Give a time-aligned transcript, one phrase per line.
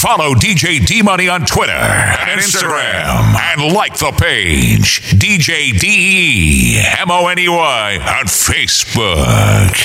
[0.00, 6.82] Follow DJ D Money on Twitter and Instagram and like the page DJ D E
[6.98, 9.76] M O N E Y on Facebook.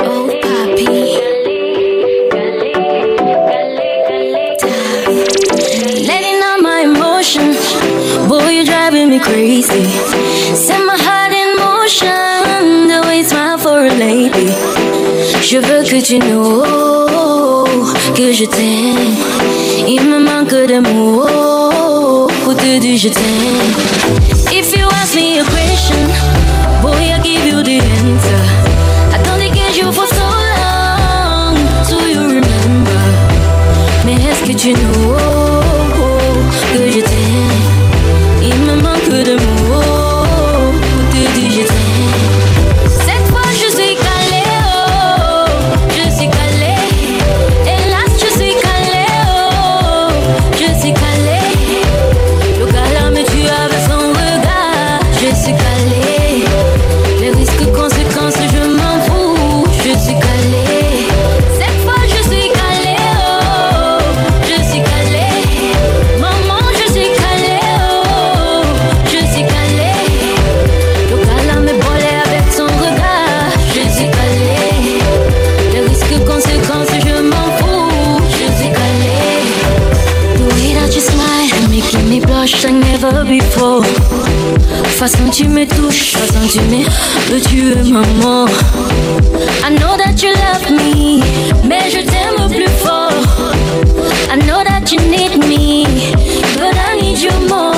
[0.00, 1.14] Oh, papi.
[6.08, 7.56] Letting out my emotions.
[8.28, 9.84] Boy, you're driving me crazy.
[10.56, 12.23] Set my heart in motion.
[13.98, 14.52] Lady.
[15.42, 16.64] Je veux que tu know
[18.14, 19.14] que je t'aime.
[19.86, 23.72] Il me manque de mots pour te dire je t'aime.
[24.52, 25.96] If you ask me a question,
[26.82, 28.42] boy, I'll give you the answer.
[29.12, 30.24] I don't get you for so
[30.56, 31.56] long.
[31.88, 33.02] Do you remember?
[34.04, 35.43] Mais est-ce que tu know
[84.98, 86.84] Façon tu me touches, façon tu me
[87.32, 88.46] le tu es maman.
[89.64, 91.22] I know that you love me,
[91.64, 93.10] mais je t'aime plus fort.
[94.30, 95.86] I know that you need me,
[96.54, 97.73] but I need you more.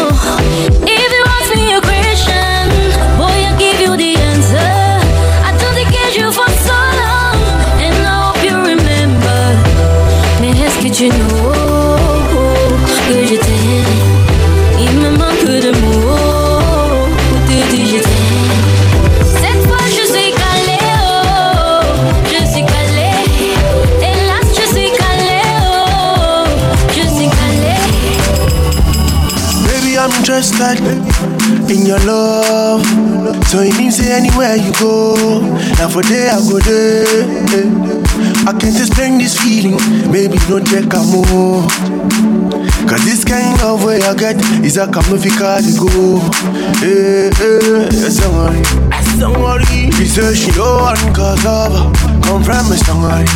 [30.58, 32.84] I'm in your love.
[33.48, 35.40] So it means anywhere you go,
[35.78, 37.26] now for there I go there.
[38.48, 39.76] I can't explain this feeling,
[40.10, 41.62] baby, don't check a more.
[42.88, 46.20] Cause this kind of way I get is a you can't go.
[46.80, 48.64] Hey, hey, somebody,
[49.18, 49.90] somebody.
[49.92, 51.92] She said she don't want her.
[52.22, 53.26] Come from me, somebody.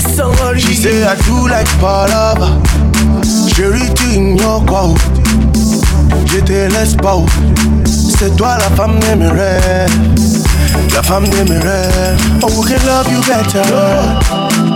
[0.00, 0.60] Somebody.
[0.60, 2.62] She say I do like Palava.
[3.54, 4.94] Chérie, tu ignores quoi?
[6.26, 7.16] Je te laisse pas.
[7.86, 9.90] C'est toi la femme de mes rêves
[10.94, 13.64] La femme de mes rêves Oh, we can love you better.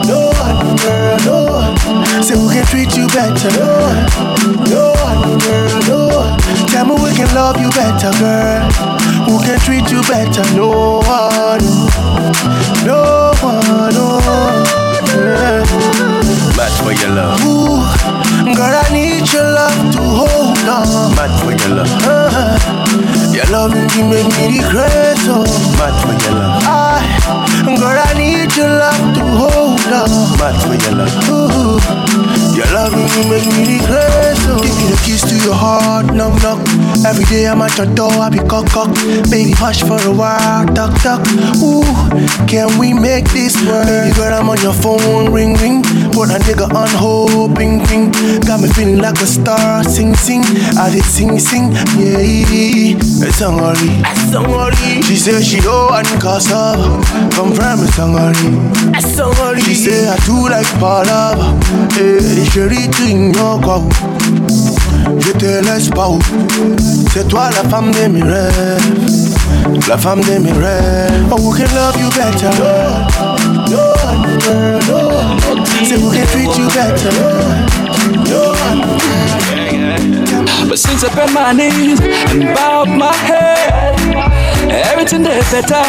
[0.07, 2.23] No one, girl, no.
[2.23, 3.51] Say we can treat you better?
[4.69, 6.37] No one, girl, no.
[6.67, 8.69] Tell me we can love you better, girl.
[9.27, 10.45] Who can treat you better?
[10.57, 11.65] No one.
[12.85, 14.19] No one, no.
[15.15, 15.65] Yeah.
[16.57, 17.83] Match for your love Ooh,
[18.55, 21.15] girl, I need your love to hold on.
[21.17, 21.91] Match for your love.
[22.03, 22.59] Uh,
[23.35, 25.45] Your love you make me regret, oh
[25.79, 26.63] Match for your love.
[26.67, 30.11] I, girl, I need your love to hold on.
[30.41, 31.15] Match for your love.
[31.31, 31.79] Ooh,
[32.57, 36.35] Your love you make me regret, oh Give me the keys to your heart, knock,
[36.43, 36.59] knock.
[37.07, 38.91] Every day I'm at your door, I be cock, cock.
[39.31, 41.23] Baby, hush for a while, duck, duck.
[41.63, 41.85] Ooh,
[42.49, 43.87] can we make this work?
[43.87, 45.83] Baby girl, I'm on your phone, ring, ring
[46.19, 50.43] Put a nigga on hold, ping, ping Got me feeling like a star, sing, sing.
[50.77, 57.07] I did sing, sing, yeah It's Sangari, Sangari She say she don't want of.
[57.35, 58.51] Come from Sangari
[58.99, 61.55] Sangari She say I do like Palava
[61.97, 63.85] Eh, chérie, tu ignores quoi
[65.21, 66.19] Je te laisse pas où.
[67.13, 69.37] C'est toi la femme de mes rêves.
[69.89, 71.27] La femme de mes rêves.
[71.31, 73.38] Oh, we can love you better
[74.89, 77.13] no one Say we can treat you better
[78.29, 78.99] No one
[80.69, 83.95] But since I bent my knees and bowed my head,
[84.71, 85.83] everything est better.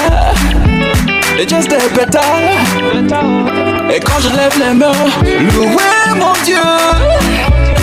[1.38, 2.19] Et just est better.
[3.94, 4.92] Et quand je lève les mains,
[5.54, 6.63] louez mon Dieu,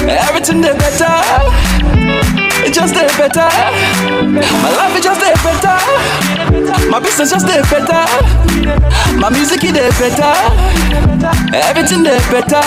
[0.09, 1.17] everything est better.
[2.67, 3.49] It just est better.
[4.63, 5.79] My life is just est better.
[6.91, 8.03] My business just did better.
[9.19, 10.35] My music it did better.
[11.55, 12.63] Everything did better.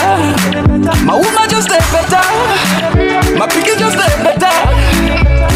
[1.03, 2.23] My woman just did better.
[3.37, 4.55] My picking just did better.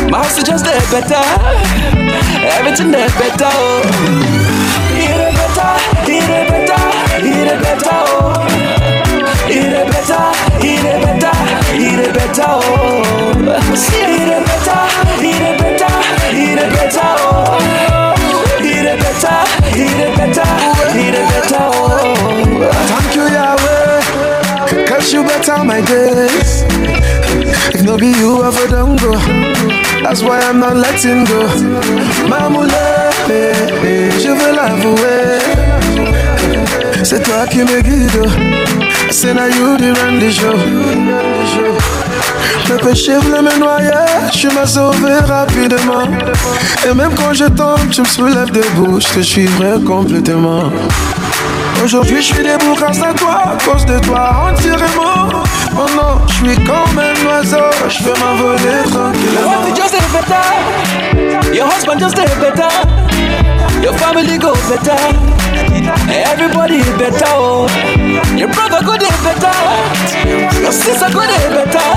[0.10, 1.24] My house just did better.
[2.44, 3.50] Everything did better.
[3.50, 3.82] Oh.
[4.96, 5.72] It better.
[6.12, 6.84] It better.
[7.24, 7.90] It better.
[7.92, 8.36] Oh.
[9.48, 10.24] It better.
[10.60, 11.36] It better.
[11.74, 12.44] It better.
[12.46, 13.04] Oh.
[13.54, 14.84] It better.
[15.20, 15.53] It better.
[25.50, 26.64] All my days.
[27.74, 29.12] If no be you, I for don't go.
[30.04, 31.42] That's why I'm not letting go.
[32.30, 32.72] Mamoulé,
[33.28, 35.40] je veux l'avouer.
[37.04, 38.30] C'est toi qui me guide.
[39.10, 40.56] C'est now you the run the show.
[42.70, 43.92] Le péché voulait me noyer,
[44.32, 46.08] tu m'as sauvé rapidement.
[46.90, 50.72] Et même quand je tombe, tu me soulèves debout, je te suivrai complètement.
[51.84, 55.28] Aujourd'hui, je suis debout grâce à toi, à cause de toi entièrement.
[55.76, 57.58] Oh non, je suis comme un oiseau,
[57.90, 59.68] je peux m'envoler tranquillement.
[59.68, 61.54] Your just better.
[61.54, 62.70] Your husband just a better.
[63.82, 64.98] Your family go better.
[66.10, 67.26] Everybody better.
[67.32, 67.68] Oh.
[68.38, 69.52] Your brother go better.
[70.62, 71.90] Your sister go better.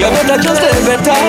[0.00, 1.20] Your brother just a better.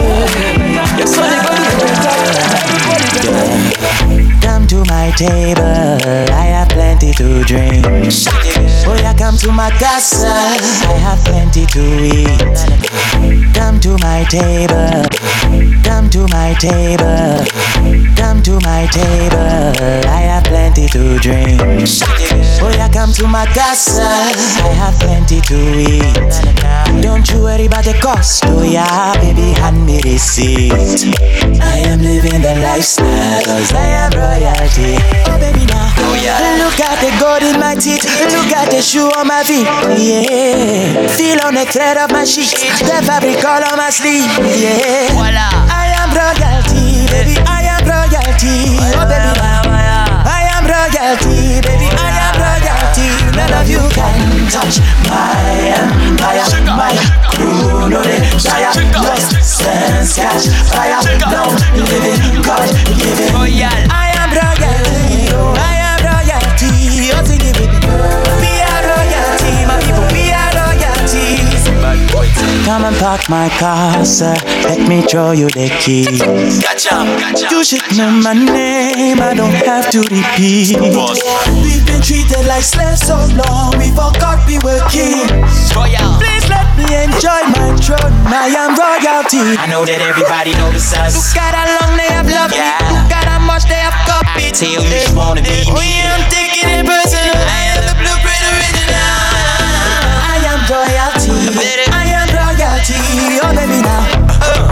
[0.98, 2.16] Your son go dey better.
[2.58, 4.31] Everybody better.
[4.42, 7.86] Come to my table, I have plenty to drink.
[9.02, 13.54] Yeah, come to my casa, I have plenty to eat.
[13.54, 15.06] Come to my table,
[15.84, 17.46] come to my table,
[18.22, 19.50] come to my table,
[20.06, 21.60] I have plenty to drink.
[22.62, 24.06] Oh, yeah, come to my casa,
[24.62, 26.14] I have plenty to eat.
[27.02, 31.10] Don't you worry about the cost, oh, yeah, baby, hand me the receipt.
[31.62, 35.02] I am living the lifestyle, cause I am royalty.
[35.26, 35.90] Oh, baby, now.
[36.06, 36.62] Oh, yeah.
[36.62, 38.06] Look at the gold in my teeth.
[38.06, 39.66] Look at the shoe on my feet.
[39.98, 41.08] Yeah.
[41.18, 42.54] Feel on the thread of my sheet.
[42.86, 44.30] The fabric all on my sleeve.
[44.46, 45.10] Yeah.
[45.18, 45.50] Voila.
[45.74, 47.36] I am royalty, baby.
[47.50, 47.71] I am
[48.42, 48.78] royalty.
[48.96, 49.32] Oh, baby.
[50.26, 51.88] I am royalty, baby.
[51.94, 53.10] I am royalty.
[53.38, 54.80] None of you can touch
[55.10, 56.46] my empire.
[56.66, 56.96] My
[57.30, 58.74] crew know they tire.
[58.94, 61.02] Lost sense, cash, fire.
[61.30, 61.44] No
[61.76, 63.36] living God given.
[63.90, 65.30] I am royalty.
[65.58, 67.12] I am royalty.
[67.14, 68.31] Oh, sing it with
[72.66, 74.36] Come and park my car, sir.
[74.64, 76.06] Let me show you the key.
[77.52, 80.78] You should know my name, I don't have to repeat.
[80.80, 85.74] We've been treated like slaves so long, we forgot we were kings.
[85.74, 89.42] Please let me enjoy my throne, I am royalty.
[89.58, 91.18] I know that everybody knows us.
[91.18, 92.62] Look at how long they have loved me,
[92.94, 94.56] look at how much they have copied.
[94.56, 95.98] Tell you just wanna be me.
[95.98, 99.02] Yeah, I'm taking it personal, I am the blueprint original.
[100.30, 101.36] I am royalty,
[101.92, 102.01] am
[102.82, 104.02] royalty, oh baby now.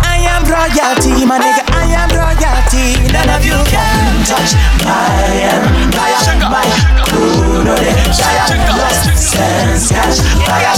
[0.04, 3.12] I am royalty, my nigga, I am royalty.
[3.12, 4.54] None of you can touch
[4.84, 6.66] my empire, my
[7.06, 8.58] crew, no they shire.
[8.78, 10.74] Lost sense, cash, fire.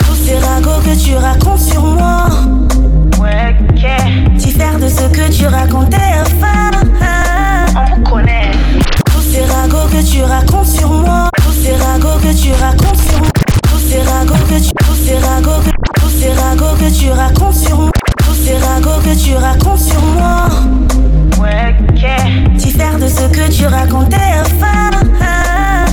[0.00, 2.28] Tous ces ragots que tu racontes sur moi.
[3.18, 4.34] Ouais, ok.
[4.36, 6.70] Diffère de ce que tu racontais avant.
[7.76, 8.50] On vous connaît.
[9.12, 11.30] Tous ces ragots que tu racontes sur moi.
[11.44, 13.35] Tous ces ragots que tu racontes sur moi.
[13.86, 14.72] Tous ces ragots que tu.
[14.84, 16.00] Tous ces ragots que.
[16.00, 17.90] Tous ces ragots que tu racontes sur moi.
[18.18, 20.48] Tous ces ragots que tu racontes sur moi.
[21.38, 22.56] Ouais, ok.
[22.56, 24.90] Diffère de ce que tu racontais avant.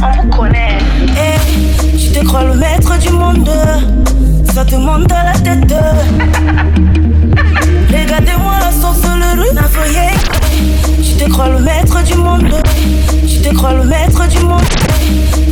[0.02, 0.80] On vous connaît.
[1.02, 3.52] Eh, tu te crois le maître du monde.
[4.56, 5.72] Ça te monte dans la tête.
[7.92, 10.33] Regardez-moi la sauce le riz, la feuille.
[11.24, 12.54] Te crois le maître du monde.
[13.26, 14.62] Tu te crois le maître du monde.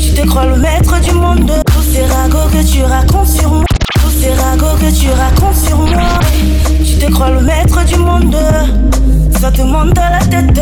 [0.01, 1.49] Tu te crois le maître du monde.
[1.67, 3.65] Tous ces ragots que tu racontes sur moi.
[4.01, 6.19] Tous ces ragots que tu racontes sur moi.
[6.85, 8.35] Tu te crois le maître du monde.
[9.39, 10.61] Ça te monte dans la tête.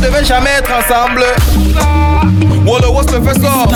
[0.00, 1.24] devait jamais être ensemble.
[2.66, 3.72] Wolowo se fait sort.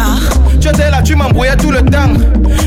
[0.60, 2.12] Tu étais là, tu m'embrouillais tout le temps.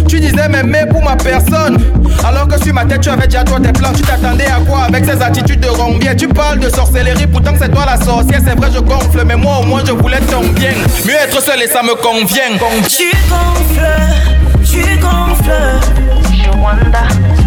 [0.07, 1.77] Tu disais m'aimer pour ma personne.
[2.25, 3.93] Alors que sur ma tête, tu avais déjà toi tes plans.
[3.95, 7.69] Tu t'attendais à quoi avec ces attitudes de rombier Tu parles de sorcellerie, pourtant c'est
[7.69, 8.41] toi la sorcière.
[8.45, 10.71] C'est vrai, je gonfle, mais moi au moins je voulais ton bien.
[11.05, 12.57] Mieux être seul et ça me convient.
[12.87, 15.51] Tu gonfles, tu gonfles.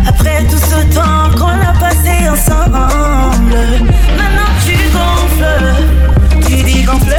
[0.08, 3.56] Après tout ce temps qu'on a passé ensemble.
[6.46, 7.16] Tu dis gonfler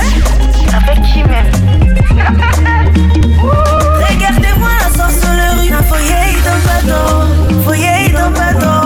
[0.73, 1.51] Avec qui même
[4.09, 5.73] Regardez-moi sorcellerie.
[5.73, 7.63] Un foyer dans le bateau.
[7.63, 8.80] Foyer dans le bateau.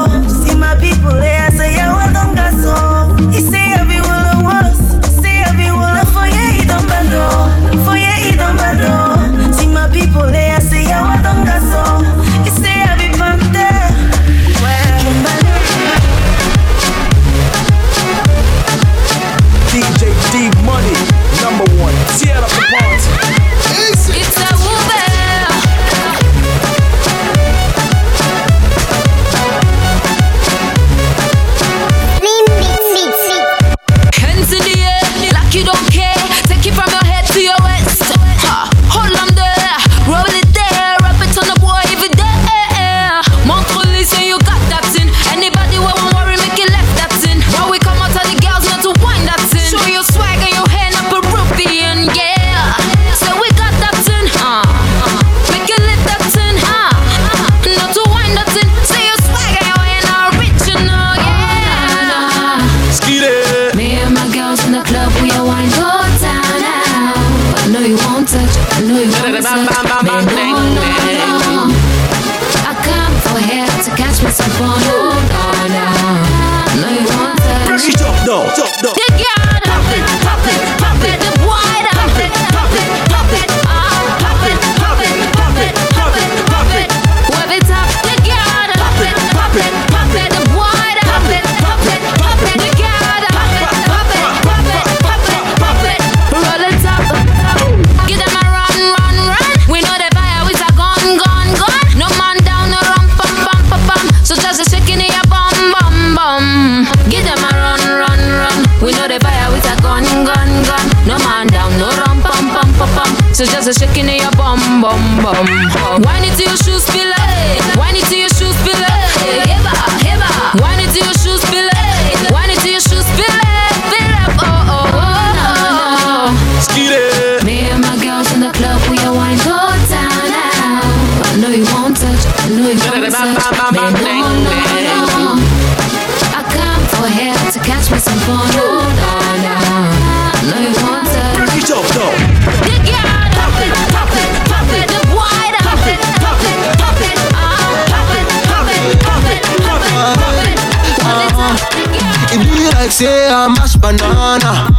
[152.95, 154.71] Say I'm mash banana.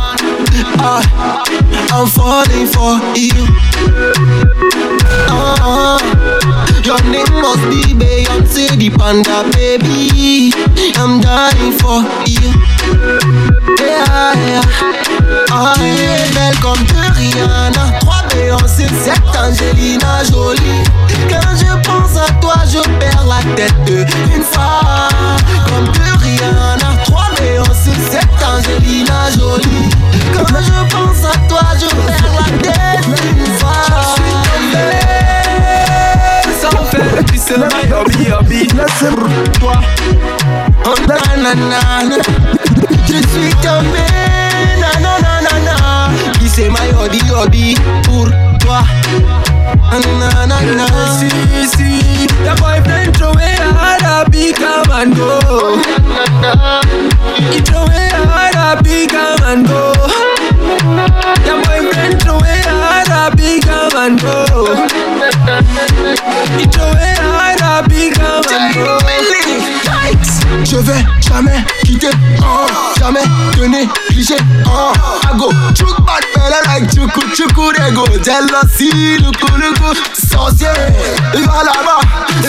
[0.80, 1.04] I,
[1.92, 3.44] I'm falling for you.
[5.28, 6.00] Uh,
[6.82, 10.50] your name must be Beyonce the Panda, baby.
[10.96, 12.52] I'm dying for you.
[13.84, 14.64] Yeah, yeah.
[15.50, 18.00] Ah, hey, welcome to Rihanna.
[18.00, 20.05] trois Beyoncé, sept Angelina.
[41.54, 42.16] na na.
[43.06, 44.06] Je suis tombé,
[44.80, 45.76] na na na na na.
[46.38, 48.26] Qui c'est my hobby hobby pour
[48.60, 48.82] toi?
[49.92, 50.86] Na na na.
[51.18, 51.28] Si
[51.76, 55.78] si, your boyfriend throw away Arabic come and go.
[57.52, 58.08] He throw away
[61.46, 64.76] Your boyfriend throw away Arabic come throw.
[70.64, 72.10] Je vais jamais quitter,
[72.40, 72.66] oh,
[72.98, 73.22] jamais
[73.52, 74.36] te négliger.
[74.66, 79.94] Oh, I go chouk bad fella like choukou choukou they go jealousy, loukou loukou.
[80.12, 80.68] Sorcier,
[81.34, 82.00] va là-bas,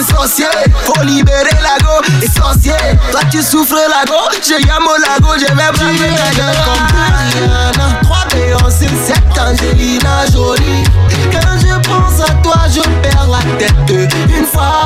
[0.03, 0.45] sorcier,
[0.83, 2.01] faut libérer la go.
[2.35, 2.73] Sorcier,
[3.11, 8.01] toi tu souffres la go, je yamo la go, je vais braquer ta gueule comme
[8.01, 10.83] Trois Beyoncé, sept Angelina Jolie.
[11.31, 14.81] Quand je pense à toi, je perds la tête une fois,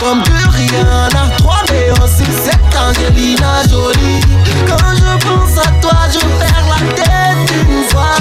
[0.00, 1.08] comme de rien.
[1.38, 4.20] Trois et aussi cette Angelina Jolie.
[4.66, 8.16] Quand je pense à toi, je perds la tête une fois.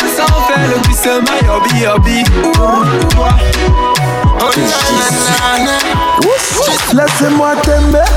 [0.00, 0.76] Je suis sans faire le
[1.22, 2.24] my hobby hobby.
[6.94, 8.08] Laissez-moi t'aimer.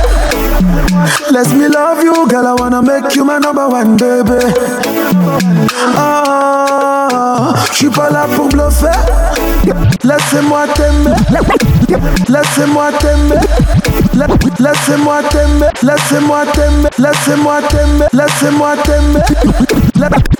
[1.31, 2.47] Let me love you, girl.
[2.47, 4.53] I wanna make you my number one, baby.
[5.95, 8.91] Ah, je suis pas là pour bluffer.
[10.03, 11.15] Laissez-moi t'aimer.
[12.27, 13.35] Laissez-moi t'aimer.
[14.59, 15.67] Laissez-moi t'aimer.
[15.81, 16.89] Laissez-moi t'aimer.
[16.97, 18.05] Laissez-moi t'aimer.
[18.13, 19.19] Laissez-moi t'aimer.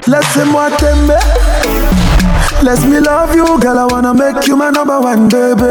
[0.08, 1.14] Laissez-moi t'aimer.
[2.64, 3.78] Let me love you, girl.
[3.78, 5.70] I wanna make you my number one baby.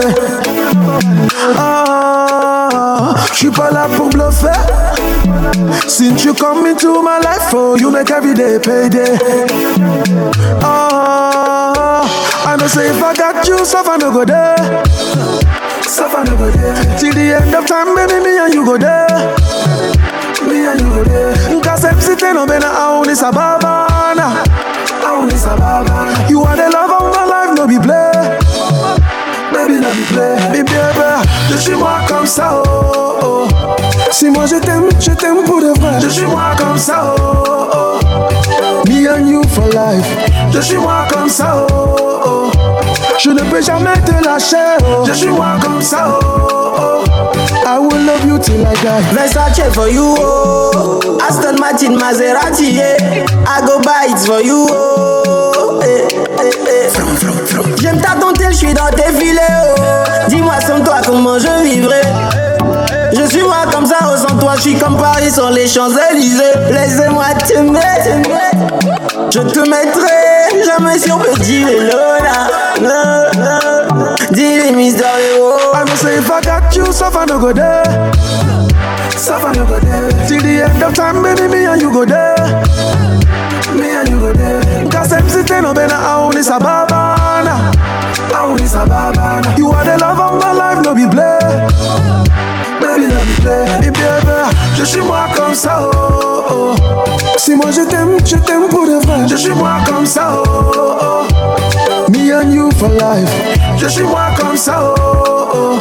[1.59, 4.53] Ah, je suis pas là pour bluffer.
[5.89, 9.19] Since you come into my life, oh, you make every day payday.
[10.63, 12.03] Ah,
[12.47, 14.57] I know say if I got you, suffer no go there.
[15.87, 16.99] Suffer no there.
[16.99, 19.07] Till the end of time, baby, me and you go there.
[20.47, 21.35] Me and you go there.
[21.63, 24.43] Cause I'm sitting on bena auni sababana.
[25.07, 26.29] Auni sababana.
[26.29, 28.39] You are the love of my life, no be play.
[29.53, 30.37] Baby, no be play.
[30.53, 33.49] Baby, baby, je suis moi comme ça, oh, oh.
[34.11, 36.01] Si moi je t'aime, je t'aime pour de vrai.
[36.01, 37.99] Je suis moi comme ça, oh, oh.
[38.89, 40.07] Me and you for life.
[40.53, 42.51] Je suis moi comme ça, oh, oh.
[43.19, 45.05] Je ne peux jamais te lâcher, oh.
[45.07, 47.05] Je suis moi comme ça, oh, oh.
[47.67, 49.03] I will love you till I die.
[49.15, 51.19] Versace for you, oh.
[51.29, 53.25] Aston Martin, Maserati, yeah.
[53.47, 55.81] I go buy it for you, oh.
[55.83, 56.07] Eh,
[56.41, 57.77] eh, eh.
[57.81, 59.41] J'aime ta dentelle, je suis dans tes filets,
[59.77, 59.81] oh.
[60.29, 62.03] Dis-moi sans toi comment je vivrai?
[63.13, 66.43] Je suis moi comme ça, oh, sans toi, je suis comme Paris sur les Champs-Élysées.
[66.71, 68.51] Laissez-moi t'aimer, t'aimer.
[69.31, 70.26] Je te mettrai
[70.65, 70.99] jamais
[71.35, 72.49] petit vélo, là.
[72.83, 73.61] là, là.
[74.31, 75.07] Dis les mystères,
[75.41, 75.57] oh.
[75.75, 77.85] I know say if I got you, suffer no go there.
[79.17, 80.09] Suffer no go there.
[80.27, 82.37] Till the end of time, baby, me and you go there.
[83.75, 84.61] Me and you go there.
[84.91, 87.71] Cause I'm sitting on bena auni sababana.
[88.33, 89.57] Auni sababana.
[89.59, 92.06] You are the love of my life, no be play.
[92.97, 93.65] Baby, no be play.
[93.81, 96.75] Baby, baby, je suis moi comme ça, oh, oh.
[97.37, 99.29] Si moi je t'aime, je t'aime pour de vrai.
[99.29, 102.11] Je suis moi comme ça, oh, oh.
[102.11, 103.29] Me and you for life.
[103.77, 105.79] Je suis moi comme ça, oh, oh.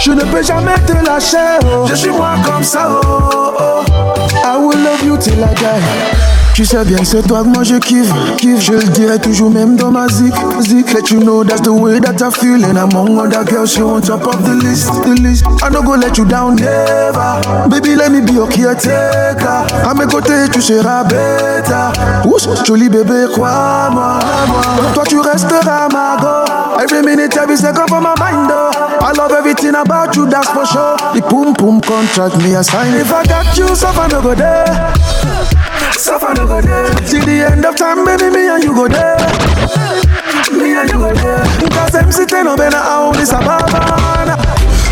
[0.00, 1.86] Je ne peux jamais te lâcher, oh.
[1.86, 4.19] Je suis moi comme ça, oh, oh.
[4.34, 6.30] I will love you till I die.
[6.54, 9.50] Tu sais bien que c'est toi que moi je kiffe, kiffe Je le dirai toujours
[9.50, 10.92] même dans ma zik, zik.
[10.92, 12.62] Let you know that's the way that I feel.
[12.64, 15.44] And among other girls you on top of the list, the list.
[15.62, 17.68] I no go let you down, never.
[17.70, 19.64] Baby let me be your caretaker.
[19.88, 21.92] À mes côtés tu seras bêta
[22.26, 24.18] Ouch, joli bébé crois-moi.
[24.94, 26.82] Toi tu resteras ma go.
[26.82, 28.89] Every minute, every second for my mind oh.
[29.02, 32.94] I love everything about you, that's for sure The boom boom contract me a sign
[32.94, 34.92] If I got you, suffer no go there
[35.92, 36.94] Suffer no go there.
[37.06, 39.18] Till the end of time, baby, me and you go there.
[40.50, 41.44] Me and you go there.
[41.70, 44.36] Cause I'm sitting on bena auni sababana.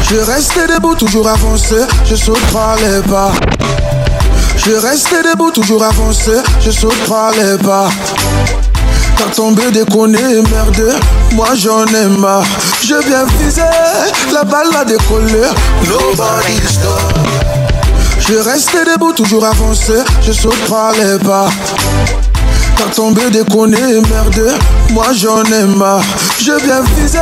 [0.03, 3.33] Je reste debout, toujours avancé, je saute par les pas.
[4.57, 7.89] Je reste debout, toujours avancé, je saute par les pas.
[9.19, 10.95] T'as tombé, déconné, merde,
[11.33, 12.47] moi j'en ai marre.
[12.81, 13.63] Je viens viser,
[14.33, 15.43] la balle a décollé.
[15.89, 17.19] Nobody stop.
[18.21, 21.49] Je reste debout, toujours avancé, je saute par les pas.
[22.77, 24.57] T'as tombé, déconné, merde,
[24.91, 26.05] moi j'en ai marre.
[26.39, 27.19] Je viens viser,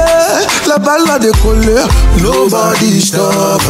[0.68, 1.76] la balle a décollé.
[2.18, 3.62] Nobody stop.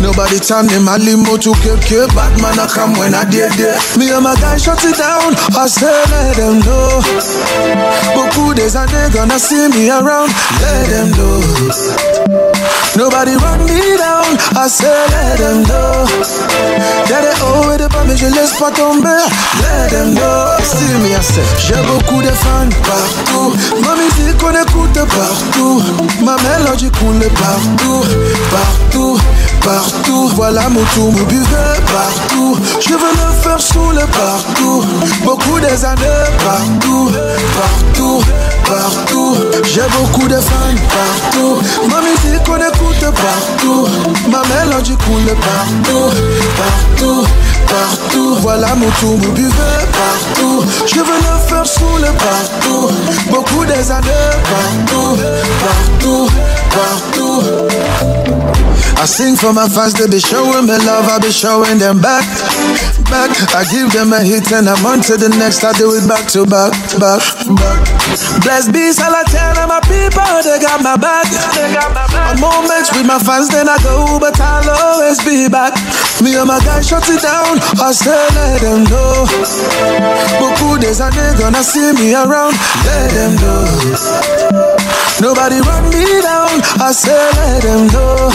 [0.00, 2.08] Nobody time them a limo to kill kill.
[2.08, 3.76] Batman I come when I did it.
[3.98, 5.34] Me and my guys shut it down.
[5.56, 7.00] I say let them know.
[8.14, 10.30] Beaucoup des années gonna see me around.
[10.60, 11.40] Let them know.
[12.96, 14.38] Nobody run me down.
[14.56, 16.04] I say let them know.
[17.40, 19.08] Hauts et des bas, mais je laisse pas tomber.
[19.60, 20.46] Let them know.
[20.62, 21.42] Still me, I say.
[21.58, 23.52] J'ai beaucoup de fans partout.
[23.82, 25.82] Ma musique, on écoute partout.
[26.24, 28.04] Ma mélodie coule partout.
[28.50, 29.18] Partout,
[29.62, 29.93] partout.
[30.34, 32.58] Voilà mon tour, me buvez partout.
[32.80, 34.84] Je veux le faire sous le partout.
[35.24, 37.10] Beaucoup des années partout.
[37.54, 38.20] Partout,
[38.66, 39.36] partout.
[39.64, 41.58] J'ai beaucoup de fans partout.
[41.88, 43.88] Ma musique, on écoute partout.
[44.30, 46.10] Ma mélodie coule partout.
[46.56, 47.24] Partout,
[47.74, 48.36] partout.
[48.40, 50.64] Voilà mon tour, me buvez partout.
[50.86, 52.90] Je veux le faire sous le partout.
[53.30, 55.18] Beaucoup des années partout.
[55.66, 56.28] Partout,
[56.70, 57.42] partout.
[58.96, 62.24] I sing for my fans, they be showing me love, I be showing them back.
[63.10, 66.08] Back, I give them a hit and I'm on to the next, I do it
[66.08, 67.22] back to back, back,
[67.54, 67.93] back.
[68.42, 71.26] Blessed be Salatan and my people, they got my back.
[72.30, 75.74] On moments with my fans, then I go, but I'll always be back.
[76.22, 79.26] Me and my guy shut it down, I still let them know.
[80.38, 84.74] Beaucoup des années gonna see me around, let them know.
[85.20, 88.30] Nobody run me down, I say let them know.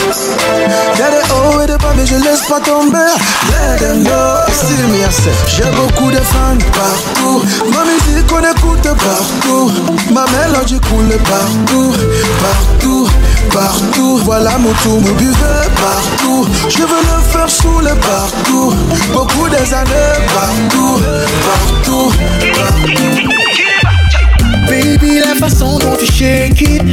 [0.96, 2.98] Des hauts et des bas, mais je laisse pas tomber.
[3.52, 4.40] Let them know.
[4.52, 7.44] Still me, I say, j'ai beaucoup de fans partout.
[7.74, 9.59] Ma musique, on écoute partout.
[10.12, 11.94] Ma mélodie coule partout,
[12.42, 13.08] partout,
[13.52, 14.18] partout.
[14.24, 16.48] Voilà mon tour, mon buvet partout.
[16.70, 18.74] Je veux le faire sous le partout.
[19.14, 21.02] Beaucoup des années partout,
[21.46, 22.12] partout,
[22.56, 23.39] partout.
[24.70, 26.84] Baby, la façon dont tu shake it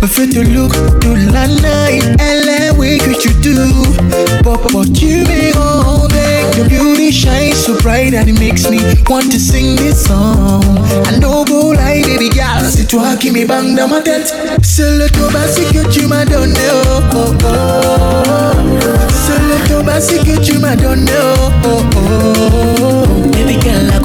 [0.00, 2.04] me fait te look toute la night.
[2.18, 3.54] And the way que tu do,
[4.42, 6.06] papa, tu me rends
[6.56, 8.78] Your beauty shines so bright and it makes me
[9.10, 10.64] want to sing this song.
[11.04, 14.34] I know go lie, baby girl, c'est toi qui me bang dans ma tête.
[14.62, 18.52] C'est le basique que tu m'as donné, oh oh oh.
[19.26, 23.28] C'est le basique que tu m'as donné, oh oh oh.
[23.32, 23.95] Baby girl,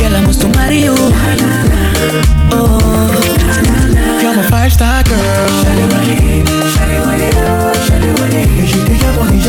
[0.00, 0.94] baby girl, I must marry you.
[2.52, 3.10] Oh,
[4.22, 5.20] you're my five star girl.
[8.32, 9.06] Et je te jure déjà.
[9.06, 9.39] You're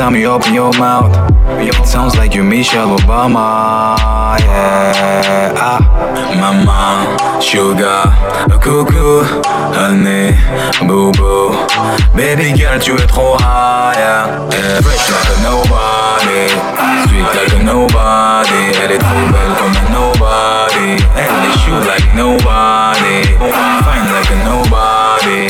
[0.00, 1.12] time you open your mouth,
[1.60, 3.98] it sounds like you're Michelle Obama.
[4.40, 5.80] Yeah, ah,
[6.40, 8.08] mama, sugar,
[8.64, 9.28] coucou,
[9.76, 10.32] honey,
[10.88, 11.52] boo boo.
[12.16, 13.92] Baby girl, tu es trop high.
[14.00, 14.48] Yeah.
[14.48, 16.48] Yeah, fresh like a nobody,
[17.04, 18.62] sweet like a nobody.
[18.80, 20.96] Elle est trop belle comme a nobody.
[21.12, 23.36] Elle est chou like nobody,
[23.84, 25.40] fine like a nobody,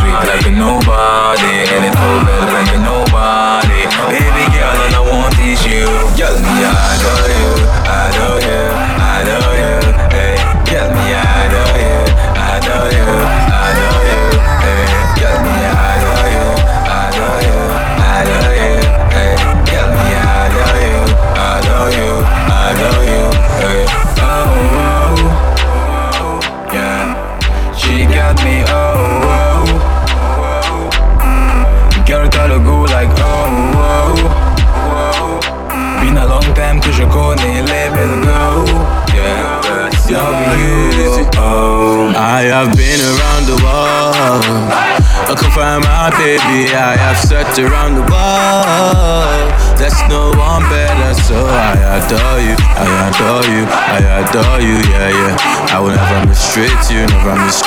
[0.00, 1.52] sweet like a nobody.
[1.76, 3.01] Elle est trop belle comme un nobody.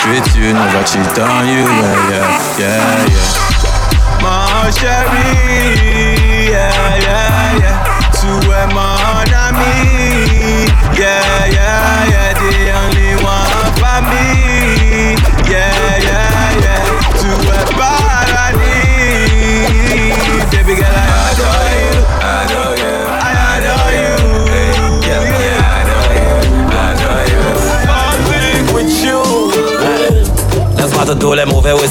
[0.08, 0.54] Mistreat you.
[0.54, 1.66] Never cheat on you.
[1.66, 4.22] Yeah, yeah, yeah, yeah.
[4.22, 5.30] Mon chéri,
[6.52, 7.78] yeah, yeah, yeah.
[8.14, 9.78] Tu es mon ami,
[10.98, 12.34] yeah, yeah, yeah.
[12.38, 14.28] The only one for me,
[15.50, 16.84] yeah, yeah, yeah.
[17.20, 18.86] Tu es paradis,
[20.52, 21.25] baby girl, I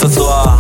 [0.01, 0.59] ce soir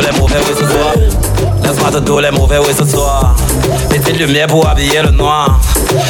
[0.00, 0.92] les mauvais oui ce soir
[1.62, 3.34] Laisse-moi te tous les mauvais oui ce soir
[3.88, 5.60] Petite lumière pour habiller le noir.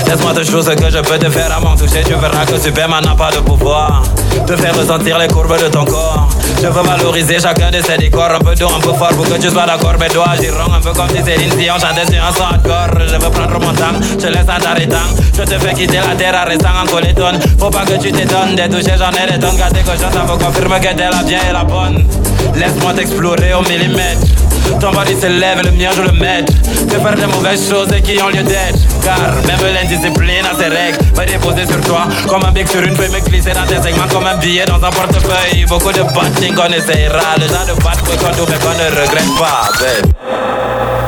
[0.06, 3.04] Laisse-moi te chose que je peux te faire à m'en toucher Tu verras que Superman
[3.04, 4.02] n'a pas de pouvoir.
[4.46, 6.28] Te faire ressentir les courbes de ton corps
[6.60, 8.30] Je veux valoriser chacun de ces décors.
[8.34, 9.94] Un peu d'eau, un peu fort pour que tu sois d'accord.
[10.00, 13.00] Mais dois agir rond un peu comme si Céline Dion chantait sur un son hardcore
[13.06, 14.96] Je veux prendre mon temps, je laisse à t'arrêtant.
[15.36, 18.56] Je te fais quitter la terre en restant en colétone Faut pas que tu t'étonnes
[18.56, 19.56] des toucher j'en ai des tonnes.
[19.56, 22.04] Car tes cochons ça vous confirme que t'es la bien et la bonne.
[22.56, 24.38] Laisse-moi t'explorer au millimètre
[24.81, 26.50] ton body se lève, le mien je le mette
[26.87, 28.78] De faire des mauvaises choses qui ont lieu d'être?
[29.02, 32.96] Car même l'indiscipline a ses règles Me déposer sur toi comme un bec sur une
[32.96, 36.54] feuille Me glisser dans tes segments comme un billet dans un portefeuille Beaucoup de batting
[36.54, 40.12] qu'on essayera Le genre de battre qu'on doit mais qu'on ne regrette pas babe.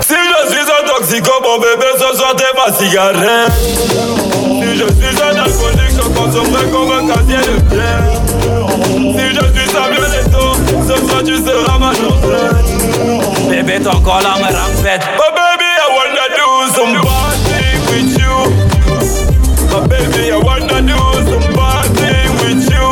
[0.02, 3.52] Si je suis un toxico, mon bébé, ce soir t'es ma cigarette.
[3.52, 8.49] Si je suis un alcoolique, je consommerai comme un casier de pierre.
[9.00, 9.88] Si je suis sa
[10.86, 13.48] ce soir tu seras ma chanteuse.
[13.48, 14.72] Bébé, ton corps là me rend.
[15.18, 18.36] Oh baby, I wanna do some party with you.
[19.72, 20.98] Oh baby, I wanna do
[21.30, 22.88] some party with you.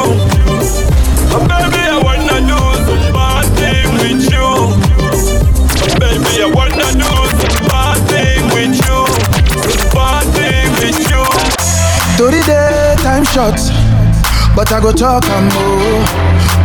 [1.30, 4.48] Oh baby, I wanna do some party with you.
[4.48, 8.98] Oh baby, I wanna do some party with you.
[9.92, 10.48] Party
[10.80, 11.22] with you.
[12.16, 13.77] Dirty day, time shots
[14.58, 16.02] but I go talk and more.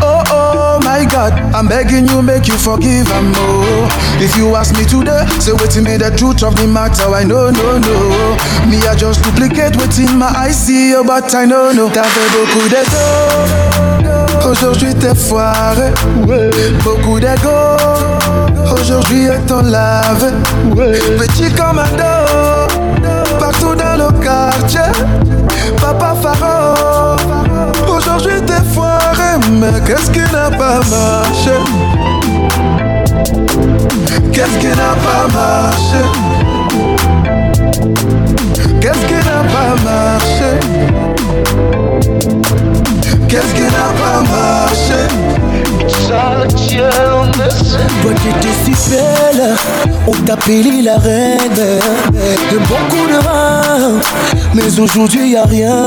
[0.01, 0.23] Oh.
[0.34, 3.86] oh, oh, my God, I'm begging you, make you forgive and more.
[3.86, 4.17] Oh.
[4.17, 7.51] If you ask me today, say waiting me the truth of the matter, I know,
[7.51, 7.95] no, no.
[8.65, 11.88] Me, I just duplicate within my eyes, see you, but I know, no.
[11.93, 15.93] T'as fait beaucoup de dos, aujourd'hui t'es foiré.
[16.84, 17.77] Beaucoup d'ego,
[18.73, 20.34] aujourd'hui est ton lave.
[20.73, 22.25] Petit commando,
[23.39, 24.82] partout dans le quartier.
[25.79, 27.12] Papa Pharaon,
[29.71, 31.56] mais qu'est-ce qui n'a pas marché?
[34.32, 36.04] Qu'est-ce qui n'a pas marché?
[38.82, 40.52] Qu'est-ce qui n'a pas marché?
[43.30, 45.42] Qu'est-ce qui n'a pas marché?
[48.02, 49.56] Toi t'étais si belle,
[50.08, 51.80] on t'appelait la reine.
[52.52, 53.99] De beaucoup de reins,
[54.54, 55.86] mais aujourd'hui y a rien.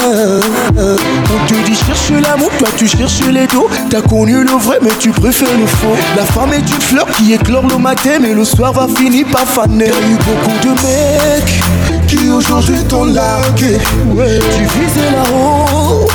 [0.77, 3.69] On te dit cherche l'amour, toi tu cherches les dos.
[3.91, 5.97] T'as connu le vrai mais tu préfères le faux.
[6.17, 9.45] La femme est une fleur qui éclore le matin mais le soir va finir par
[9.45, 9.91] faner.
[9.91, 11.63] T'as eu beaucoup de mecs
[12.07, 16.07] qui aujourd'hui t'ont largué Tu visais là-haut,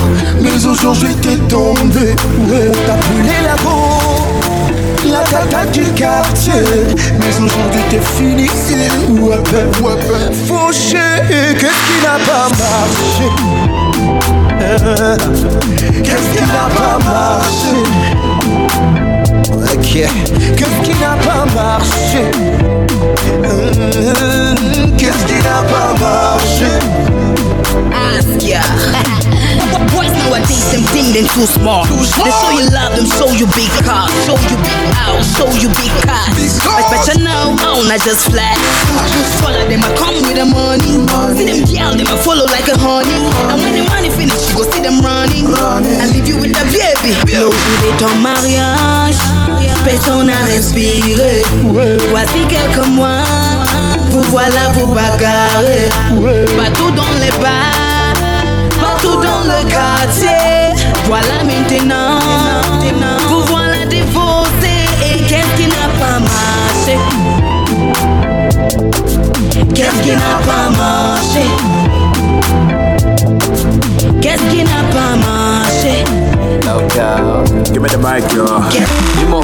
[0.41, 2.15] mais aujourd'hui t'es tombé.
[2.39, 3.77] On t'appelait la go
[5.11, 6.53] la tata du quartier.
[7.19, 8.47] Mais aujourd'hui t'es fini
[9.19, 9.97] Ouais, ouais,
[10.47, 10.97] Fauché,
[11.59, 13.27] qu'est-ce qui n'a pas marché?
[14.61, 15.17] Euh,
[16.03, 18.20] Qu'est-ce qui n'a pas marché?
[19.73, 19.93] Ok.
[20.57, 22.23] Qu'est-ce qui n'a pas marché.
[23.43, 24.55] Euh,
[24.97, 26.71] Qu'est-ce qui n'a pas marché.
[27.93, 28.41] Ask
[30.31, 31.87] Boys nowadays, them think them too smart.
[31.91, 35.67] They show you love, them show you big cars, show you big house, show you
[35.75, 36.55] big cars.
[36.63, 38.55] But, you know, I'm not just flat.
[39.11, 41.03] Just Follow them, I come with the money.
[41.35, 43.27] See them girl, them I follow like a honey.
[43.51, 45.51] And when the money finish, you go see them running.
[45.51, 47.11] I leave you with the baby.
[47.35, 49.19] L'aujourd'hui ton mariage,
[49.83, 51.43] personne n'a respiré.
[52.09, 53.23] Voici quelques mois,
[54.09, 55.89] vous voilà vous bagarrer.
[56.55, 57.90] Partout dans les bars,
[59.51, 60.73] le quartier.
[61.05, 62.19] Voilà maintenant,
[63.27, 64.73] vous voilà divorcé.
[65.03, 66.97] Et qu'est-ce qui n'a pas marché?
[69.73, 71.45] Qu'est-ce qui n'a pas marché?
[74.21, 76.03] Qu'est-ce qui n'a pas marché?
[77.73, 78.45] Give me the mic, yo.
[78.69, 79.41] Dis-moi.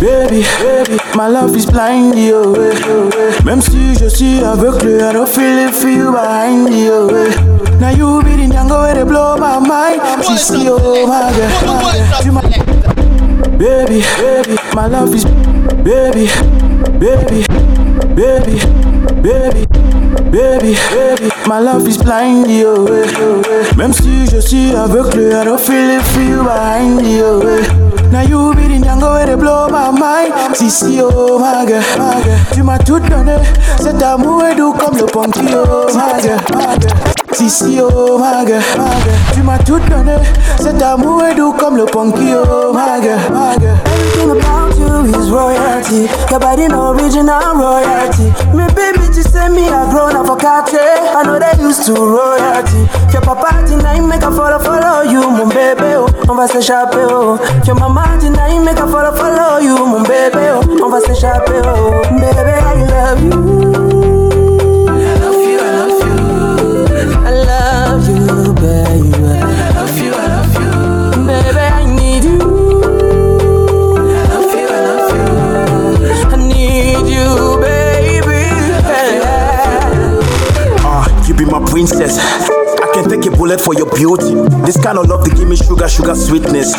[0.00, 2.54] Baby, baby, my love is blind, yo.
[2.56, 3.44] eh.
[3.44, 7.08] Même si je suis aveugle, I don't feel it, feel behind you.
[7.82, 10.00] Now you be the nyango where they blow my mind.
[10.24, 11.50] She see, oh my girl,
[11.82, 12.22] my.
[12.24, 12.42] You my-
[13.58, 15.24] Baby, baby, my love is
[15.84, 16.26] baby,
[16.98, 17.44] baby,
[18.14, 18.58] baby,
[19.22, 19.66] baby.
[20.32, 22.86] Baby, baby, my love is blind, yo.
[23.76, 27.42] Même si je suis aveugle, I don't feel it, feel behind you.
[27.42, 28.08] eh.
[28.10, 30.32] Now you be the nyango where they blow my mind.
[30.56, 32.38] Si, si, oh my girl, my girl.
[32.54, 33.36] Tu m'as tout donné,
[33.78, 37.21] cet amour est doux comme le punky, oh my girl, my girl.
[37.32, 39.32] Si, si, oh my girl, my.
[39.34, 40.16] Tu m'as tout donné,
[40.60, 43.18] cet amour est doux comme le punky, oh my girl.
[43.56, 46.08] Everything about you is royalty.
[46.30, 48.24] Your body no original royalty.
[48.54, 50.78] Me baby just say me a grown up for country.
[50.78, 52.86] I know they used to royalty.
[53.12, 56.06] Your papa deny make a follow follow you, mon bébé oh.
[56.28, 57.38] On va s'échapper oh.
[57.66, 60.84] Your mama deny make a follow follow you, mon bébé oh.
[60.84, 62.02] On va s'échapper oh.
[62.12, 63.71] Baby I love you.
[81.86, 82.41] Princess.
[83.60, 84.34] For your beauty.
[84.64, 86.72] This kind of love to give me sugar, sugar sweetness.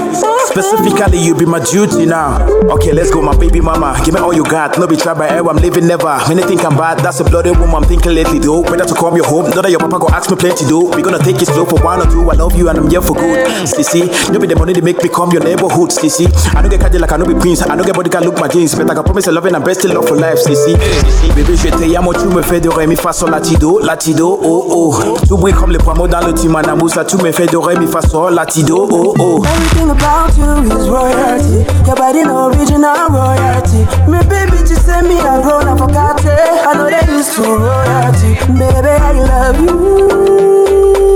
[0.47, 2.41] Specifically, you be my duty now.
[2.69, 3.99] Okay, let's go, my baby mama.
[4.03, 4.77] Give me all you got.
[4.77, 6.17] No be tried by air, I'm living never.
[6.27, 8.63] When anything can bad, that's a bloody woman I'm thinking lately, though.
[8.63, 9.49] Better to come your home.
[9.51, 10.89] Know that your papa go ask me plenty, though.
[10.95, 12.29] We gonna take it slow for one or two.
[12.29, 13.47] I love you and I'm here for good.
[13.69, 16.27] Sissy, no be the money they make me come your neighborhood, Sissy.
[16.55, 17.62] I don't get catty like I know be prince.
[17.62, 18.75] I don't get body can look my jeans.
[18.75, 20.73] But I can promise a loving and best love for life, See, Sissy.
[21.36, 24.65] Bébé, je te amo, tu me fais de ré, mi fa sol latido, latido, oh
[24.69, 25.17] oh.
[25.25, 28.02] Tu bruit comme les poimeaux dans le team, Anamoussa, tu me fais de mi, fa,
[28.02, 29.43] sol, oh, la, ti, do, oh, oh.
[29.43, 31.65] Everything about you is royalty.
[31.86, 33.86] Your body no original royalty.
[34.08, 38.36] Me baby just send me a grown up for I know they used to royalty.
[38.58, 39.69] Baby, I love you.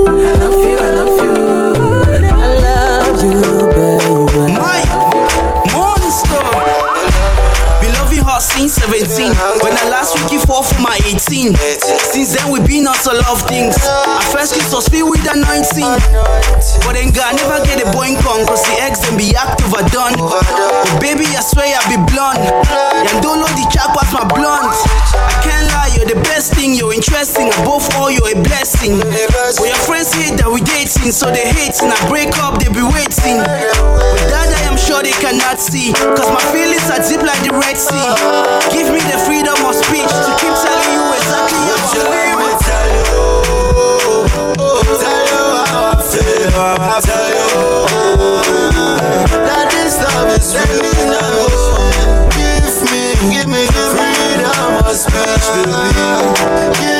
[0.05, 0.96] I love you, I love you.
[8.69, 9.31] 17.
[9.63, 11.55] When I last week you fall for my 18.
[11.55, 13.75] Since then we been on to love things.
[13.83, 15.87] I first kiss was filled with anointing.
[16.83, 19.83] But then God never get a boy come cause the ex then be active or
[19.89, 20.15] done.
[20.19, 22.39] But baby I swear I be blunt.
[22.43, 24.73] Yeah, don't know the chap was my blunt.
[25.15, 27.49] I can't lie, you're the best thing, you're interesting.
[27.63, 28.99] Above all, you're a blessing.
[28.99, 31.91] But your friends hate that we dating, so they hating.
[31.91, 33.39] I break up, they be waiting.
[33.39, 35.93] But that I am sure they cannot see.
[35.93, 38.56] Cause my feelings are deep like the Red Sea.
[38.71, 42.87] Give me the freedom of speech to keep telling you exactly how I feel.
[46.57, 47.45] I tell you
[49.45, 51.45] that this love is real now.
[52.33, 55.81] Give me, give me freedom of speech, baby.
[56.81, 56.96] Give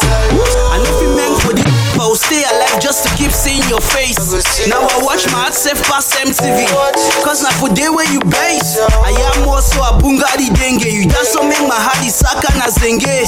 [0.00, 0.88] I you.
[0.88, 1.17] If you
[2.28, 4.20] stay alive just to keep seeing your face.
[4.68, 6.68] Now I watch my heart safe past MTV.
[7.24, 8.76] Cause now for day where you base.
[9.00, 10.84] I am also a bungadi dengue.
[10.84, 13.24] You just so make my heart is saka na zenge.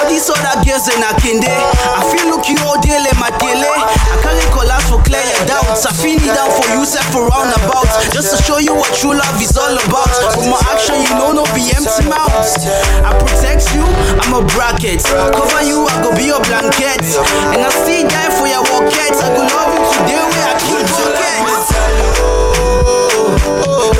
[0.00, 1.44] All these other girls in a kinde.
[1.44, 3.68] I feel look you all day like my tele.
[3.68, 5.84] I can't collapse for clear your doubts.
[5.84, 7.84] I feel it down for you, set for roundabout.
[8.16, 10.08] Just to show you what true love is all about.
[10.40, 12.64] With my action, you know, no be empty mouths.
[13.04, 13.84] I protect you,
[14.24, 15.04] I'm a bracket.
[15.36, 17.04] Cover you, I go be your blanket.
[17.52, 19.18] And I still die for your walkets.
[19.20, 21.74] I go love you today where I keep pockets.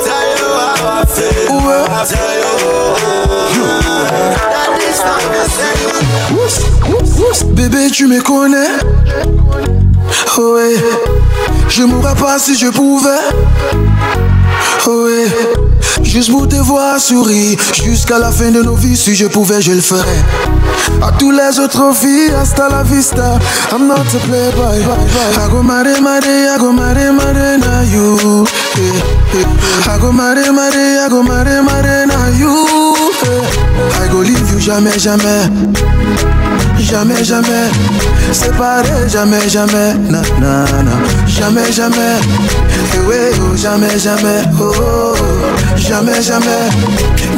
[0.07, 1.59] Tell you how I feel.
[1.90, 2.53] I tell you
[4.55, 5.53] that this love is
[6.94, 7.08] real.
[7.50, 8.57] Bébé, tu me connais?
[10.38, 10.76] Ouais.
[11.68, 13.09] Je mourrais pas si je pouvais.
[14.87, 15.26] Ouais.
[16.02, 17.59] Juste pour te voir sourire.
[17.85, 20.24] Jusqu'à la fin de nos vies, si je pouvais, je le ferais.
[21.02, 23.38] À tous les autres filles, hasta la vista.
[23.72, 24.78] I'm not a playboy.
[24.78, 28.46] I go mare mare, I go mare mare na you.
[29.87, 32.94] I go mare mare, I go mare mare na you.
[34.02, 35.50] I go leave you jamais, jamais.
[36.78, 37.70] Jamais, jamais.
[38.32, 39.94] Séparé, jamais, jamais.
[40.10, 40.92] Na, na, na.
[41.26, 42.18] Jamais, jamais.
[42.94, 44.42] Eh ouais, oh, jamais, jamais.
[44.60, 45.14] Oh, oh,
[45.76, 46.68] jamais, jamais.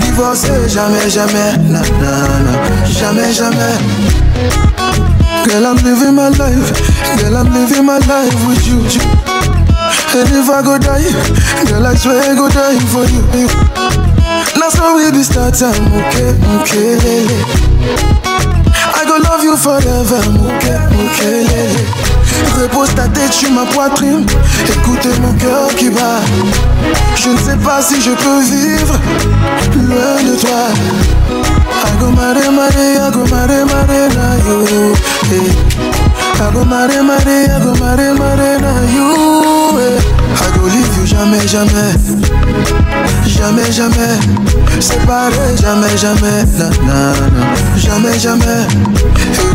[0.00, 1.53] Divorcé, jamais, jamais.
[1.68, 2.12] Na, na,
[2.44, 2.53] na.
[2.87, 3.76] Jamais, jamais.
[5.46, 6.72] Girl, I'm living my life.
[7.18, 8.81] Girl, I'm living my life with you.
[10.12, 11.11] And if I go die,
[11.70, 13.22] girl, I swear I go die for you.
[14.59, 18.50] Now so we be start time, okay, okay,
[19.23, 20.23] love you forever,
[20.57, 21.85] okay, okay, lele.
[22.61, 24.27] Repose ta tête sur ma poitrine,
[24.69, 26.21] écoute mon cœur qui bat.
[27.17, 28.95] Je ne sais pas si je peux vivre
[29.89, 30.69] loin de toi.
[32.01, 33.65] Go mare mare, I go mare
[34.47, 34.95] you.
[35.33, 36.10] eh.
[36.42, 39.79] I go mare mare, I go mare na you.
[39.79, 40.00] eh.
[40.72, 41.94] Leave you jamais, jamais.
[43.26, 44.18] Jamais, jamais.
[44.81, 46.44] Séparé, jamais, jamais.
[46.59, 47.55] Na, na, na.
[47.76, 48.66] Jamais, jamais.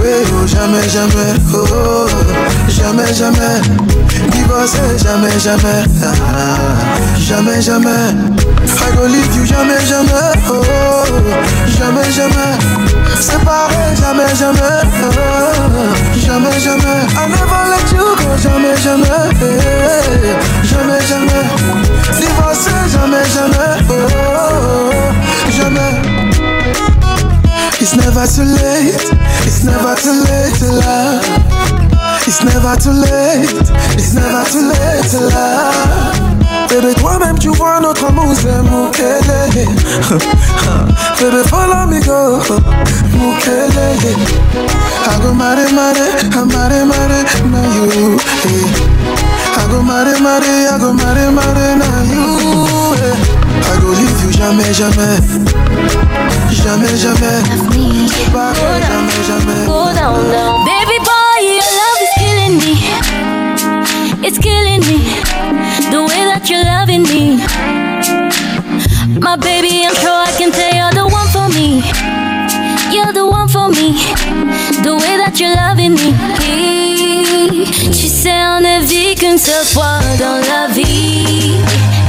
[0.03, 1.33] Eh oh, jamais, jamais.
[1.53, 2.69] Oh, oh, oh.
[2.69, 3.61] jamais, jamais.
[4.31, 5.83] Divorcé, jamais, jamais.
[7.17, 8.13] Jamais, jamais.
[8.87, 10.33] I go leave you jamais, jamais.
[10.49, 10.63] Oh,
[11.77, 12.57] jamais, jamais.
[13.19, 14.81] Séparé, jamais, jamais.
[16.25, 17.07] Jamais, jamais.
[17.15, 19.29] I never let you go, jamais, jamais.
[20.63, 21.45] Jamais, jamais.
[22.19, 23.73] Divorcé, jamais, jamais.
[23.89, 24.75] Oh.
[25.51, 26.01] jamais.
[27.79, 28.95] It's never too late.
[29.45, 31.84] It's never too late to love.
[32.27, 33.53] It's never too late.
[33.97, 36.11] It's never too late to love.
[36.69, 39.67] Bébé, toi-même tu vois notre amour, c'est Mukele.
[41.19, 42.39] Bébé, follow me go,
[43.13, 43.87] Mukele.
[45.07, 48.17] I go mare mare, I mare mare na you.
[48.17, 48.65] eh.
[49.57, 52.95] I go mare mare, I go mare mare na you.
[52.95, 53.15] eh.
[53.61, 55.21] I go leave you jamais, jamais.
[56.51, 57.43] Jamais, jamais.
[58.33, 59.65] Jamais, jamais.
[59.67, 60.64] Go down, down.
[64.85, 67.41] The way that you're loving me.
[69.19, 71.81] My baby, I'm sure I can tell you're the one for me.
[72.93, 73.65] You're the one for
[75.25, 76.13] that you're loving me.
[77.91, 81.55] Tu sais, on ne vit qu'une seule fois dans la vie.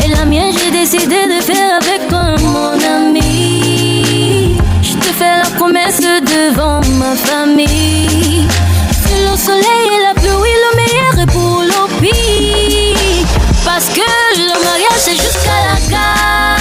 [0.05, 4.59] Et la mienne, j'ai décidé de faire avec toi, mon ami.
[4.83, 8.47] Je te fais la promesse devant ma famille.
[8.91, 13.27] C'est le soleil et la pluie, le meilleur est pour le pire.
[13.65, 16.56] Parce que le mariage, c'est jusqu'à la gare.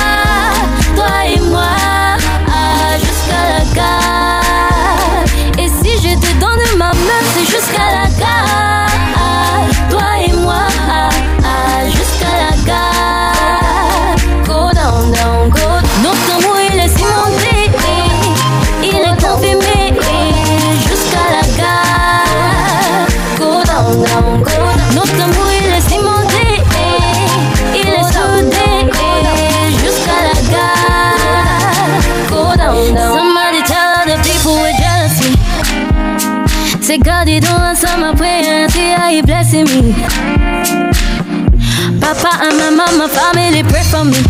[42.88, 44.22] And my family pray for me.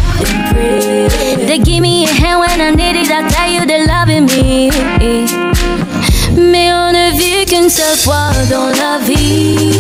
[1.46, 3.12] They give me a hand when I need it.
[3.12, 4.70] I tell you they're loving me.
[6.38, 9.78] Mais on ne vit qu'une seule fois dans la vie.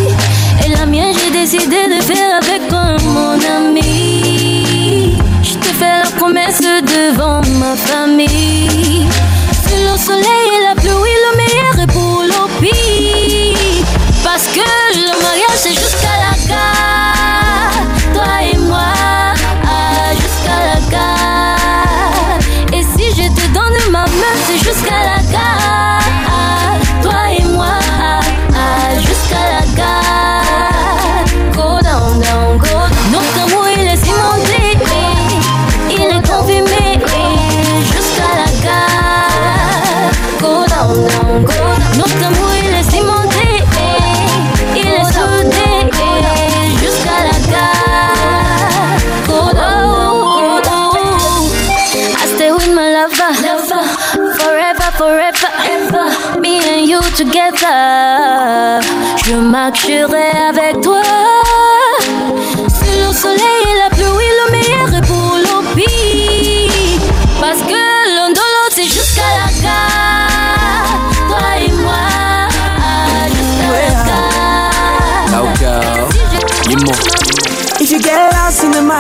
[0.66, 5.18] Et la mienne, j'ai décidé de faire avec mon ami.
[5.42, 9.08] Je te fais la promesse devant ma famille.
[9.64, 10.65] C'est le soleil et
[59.66, 61.02] pas que j'irai avec toi.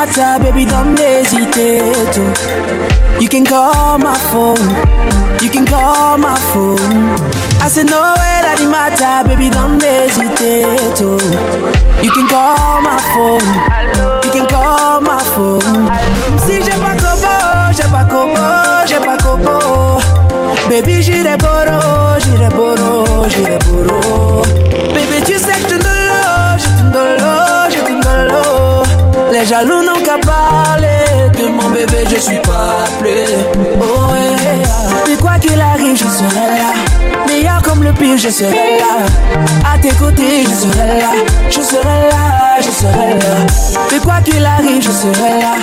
[0.05, 2.13] Matter, baby, don't hesitate.
[2.13, 3.21] to.
[3.21, 4.57] You can call my phone.
[5.41, 6.79] You can call my phone.
[7.61, 10.95] I said no way that it matter, baby, don't hesitate.
[10.97, 11.17] to.
[12.03, 13.47] You can call my phone.
[14.25, 15.89] You can call my phone.
[16.45, 18.45] Si j'ai pas copo, j'ai pas copo,
[18.85, 20.01] j'ai pas copo.
[20.69, 24.43] Baby, j'irai boro, j'irai boro, j'irai boro.
[24.93, 25.74] Baby, tu sais que
[29.37, 33.25] Les jaloux n'ont qu'à parler de mon bébé, je suis pas appelé.
[33.81, 34.65] Oh yeah.
[35.05, 36.71] Mais quoi qu'il arrive, je serai là.
[37.27, 39.03] Meilleur comme le pire, je serai là.
[39.73, 41.11] À tes côtés, je serai là.
[41.49, 43.35] Je serai là, je serai là.
[43.91, 45.55] Mais quoi qu'il arrive, je serai là.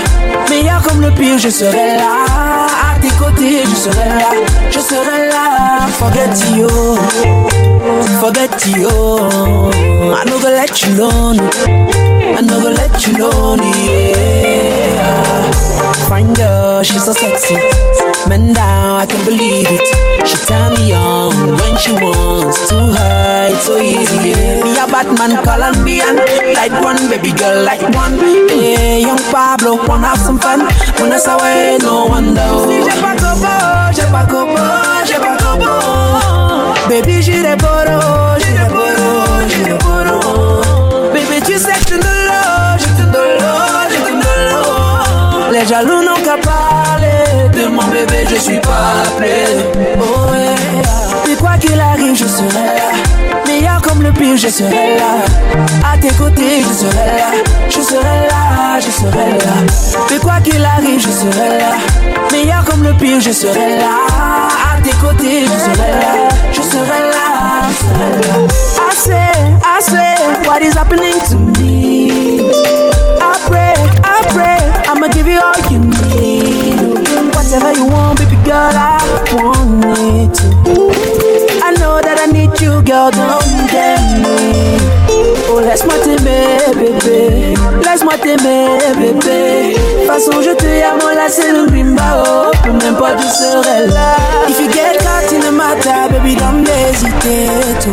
[0.51, 2.67] Meilleur comme le pire, je serai là.
[2.93, 4.33] À tes côtés, je serai là.
[4.71, 5.62] Je serai là.
[6.03, 6.69] Forget you.
[8.19, 8.91] Forget you.
[10.11, 11.39] I no go let you alone.
[11.39, 13.61] I no go let you alone.
[13.63, 15.53] Yeah.
[16.09, 17.55] Fine girl, she's so sexy.
[18.29, 20.27] Man down, I can't believe it.
[20.27, 23.49] She turn me on when she wants to her.
[23.53, 24.31] It's so easy.
[24.31, 24.65] Yeah.
[24.65, 26.17] Me a Batman, Colombian.
[26.59, 28.19] Like one baby girl, like one.
[28.51, 30.67] Yeah, young Pablo, wanna have some fun.
[30.99, 32.67] When I say no one knows.
[33.95, 34.11] J'ai
[36.93, 40.21] Baby, j'irai boro, j'irai boro, j'irai boro.
[41.15, 45.53] Baby, tu sais que je te l'eau, je te l'eau, je te.
[45.53, 49.47] Les jaloux n'ont qu'à parler de mon bébé, je suis pas appelé.
[50.03, 50.83] Oh yeah.
[51.27, 52.93] Mais quoi qu'il arrive, je serai là.
[53.47, 55.25] Meilleur comme le pire, je serai là.
[55.95, 57.33] À tes côtés, je serai là.
[57.71, 59.55] Je serai là, je serai là.
[60.11, 61.73] Mais quoi qu'il arrive, je serai là.
[62.31, 64.32] Meilleur comme le pire, je serai là.
[64.83, 66.29] Tes côtés, je serai là.
[66.53, 68.47] Je serai là, je serai.
[68.79, 69.33] I say,
[69.65, 70.17] I say,
[70.47, 72.41] what is happening to me?
[73.21, 73.75] I pray,
[74.05, 74.59] I pray,
[74.89, 76.81] I'ma give you all you need.
[77.35, 78.99] Whatever you want, baby girl, I
[79.35, 80.41] want it.
[81.63, 84.82] I know that I need you, girl, don't get me.
[85.55, 87.55] Oh, laisse-moi t'aimer, bébé.
[87.85, 89.77] Laisse-moi t'aimer, bébé.
[90.07, 92.51] Façon, je te aime, là, c'est le rimba, oh.
[92.65, 94.17] Peu n'importe où serait là.
[94.49, 97.87] If you get caught in the matter, baby, don't hesitate.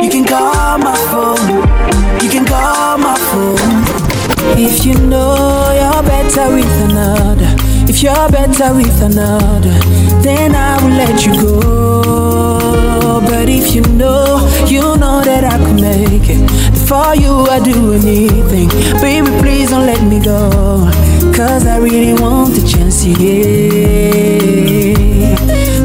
[0.00, 1.62] You can call my phone.
[2.22, 3.84] You can call my phone.
[4.56, 7.54] If you know you're better with another,
[7.88, 9.78] if you're better with another,
[10.22, 12.33] then I will let you go.
[13.20, 16.50] But if you know, you know that I could make it.
[16.88, 18.68] For you, I'd do anything.
[19.00, 20.50] Baby, please don't let me go.
[21.34, 23.16] Cause I really want the chance, yeah.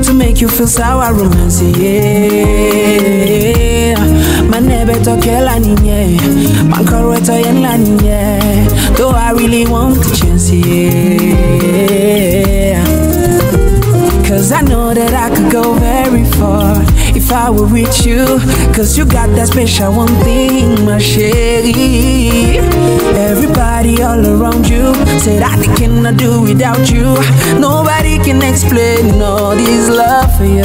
[0.04, 2.36] To make you feel sour romance, yeah.
[4.50, 6.18] Manebe toke la ninye,
[6.70, 8.40] mankoro yen la ninye.
[8.98, 10.80] Though I really want the chance, yeah.
[14.28, 16.09] Cause I know that I could go very
[17.32, 18.26] I were with you.
[18.74, 22.58] Cause you got that special one thing, my sherry.
[23.16, 27.16] Everybody all around you said I cannot do without you.
[27.60, 30.64] Nobody can explain all this love for you.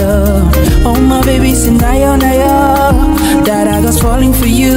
[0.86, 3.13] Oh my baby, c'est nayo nayo.
[3.44, 4.74] That I was falling for you.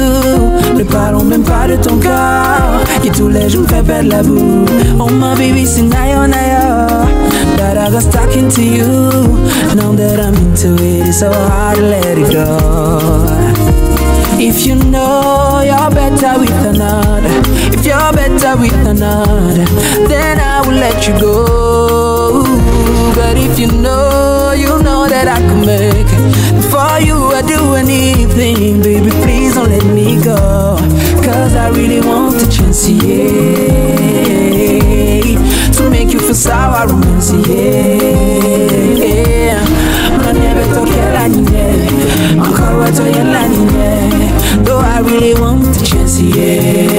[0.76, 2.84] Ne parlons même pas de ton corps.
[3.04, 4.64] Et tous les jours me fait perdre la boue.
[5.00, 7.06] Oh my baby, c'est nayo nayo.
[7.56, 8.86] That I got stuck into you.
[9.74, 12.58] Now that I'm into it, it's so hard to let it go.
[14.38, 17.28] If you know you're better with another,
[17.72, 19.64] if you're better with another,
[20.06, 22.44] then I will let you go.
[23.16, 26.64] But if you know, you know that I can make it.
[26.70, 29.10] For you, do anything, baby.
[29.22, 30.36] Please don't let me go.
[31.24, 33.68] Cause I really want the chance, yeah.
[35.76, 37.66] To make you feel sour romance, yeah.
[40.24, 41.66] Manebe toke la ninye,
[42.38, 44.64] encore wato yen la ninye.
[44.64, 46.96] Though I really want the chance, yeah.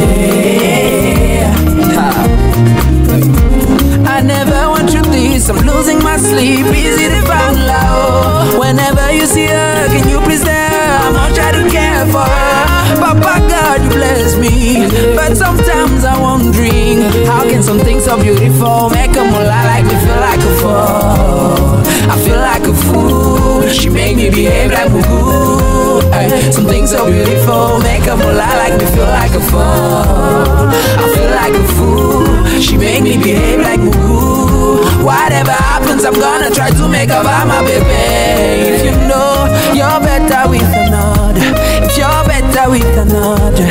[4.08, 6.66] I never want you this, I'm losing my sleep.
[6.68, 8.58] Easy to find love.
[8.60, 12.96] Whenever you see her, can you her how much I do care for her?
[13.00, 14.88] Papa God, you bless me.
[15.16, 20.20] But sometimes I'm wondering, how can something so beautiful make a mullah like me feel
[20.28, 21.84] like a fool?
[22.12, 23.68] I feel like a fool.
[23.70, 25.69] She make me behave like a fool.
[26.12, 29.62] Ay, Something so beautiful make a mullah like me feel like a fool.
[29.62, 32.26] I feel like a fool.
[32.62, 34.84] She make me behave like a fool.
[35.04, 38.76] Whatever happens, I'm gonna try to make her buy my baby.
[38.76, 41.48] If you know you're better with another,
[41.86, 43.68] if you're better with another,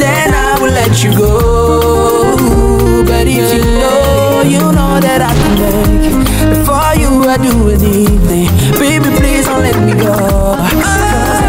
[0.00, 2.36] then I will let you go.
[3.04, 6.64] But if you know, you know that I can make it.
[6.66, 8.48] For you, I do anything.
[8.78, 11.39] Baby, please don't let me go.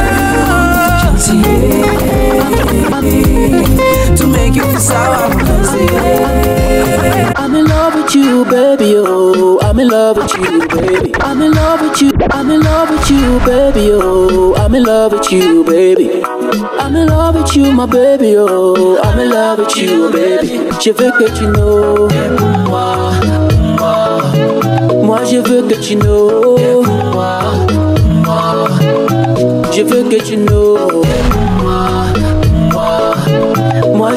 [7.34, 8.96] I'm in love with you, baby.
[8.98, 11.14] Oh, I'm in love with you, baby.
[11.22, 12.12] I'm in love with you.
[12.32, 13.92] I'm in love with you, baby.
[13.94, 16.22] Oh, I'm in love with you, baby.
[16.24, 18.36] I'm in love with you, my baby.
[18.38, 20.70] Oh, I'm in love with you, baby.
[20.82, 22.10] Je veux que tu know.
[22.68, 23.14] Moi,
[23.80, 24.22] moi,
[25.02, 26.58] moi, je veux que tu know.
[27.14, 27.40] Moi,
[28.26, 28.68] moi,
[29.72, 31.02] je veux que tu know.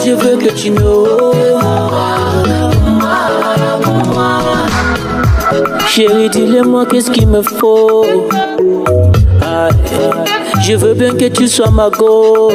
[0.03, 1.33] Je veux que tu know.
[5.89, 8.05] Chérie, dis-le-moi qu'est-ce qu'il me faut?
[10.63, 12.51] Je veux bien que tu sois ma go.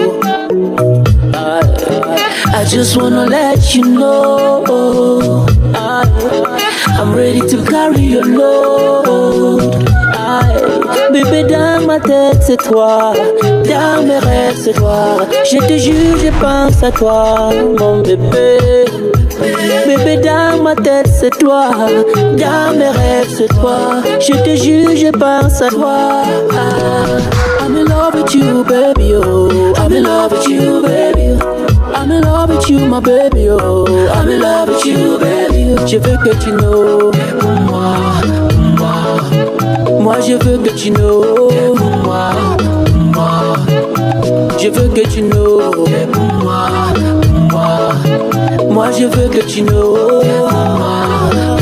[2.52, 5.46] I just wanna let you know.
[5.74, 9.59] I'm ready to carry your load.
[11.12, 13.14] Bébé, dans ma tête, c'est toi.
[13.42, 15.18] Dans mes rêves, c'est toi.
[15.44, 18.86] Je te jure, je pense à toi, mon bébé.
[19.88, 21.70] Bébé, dans ma tête, c'est toi.
[22.16, 24.02] Dans mes rêves, c'est toi.
[24.20, 26.24] Je te jure, je pense à toi.
[27.62, 29.14] I'm in love with you, baby.
[29.16, 31.38] Oh, I'm in love with you, baby.
[31.94, 33.50] I'm in love with you, my baby.
[33.50, 35.76] Oh, I'm in love with you, baby.
[35.86, 37.12] Je veux que tu know.
[37.44, 38.49] Moi, moi,
[40.10, 41.52] moi, je veux que tu know.
[42.04, 42.32] Moi,
[43.14, 43.54] moi,
[44.58, 45.62] je veux que tu know.
[46.42, 46.68] Moi,
[47.52, 47.92] moi,
[48.72, 51.59] moi, je veux que tu know.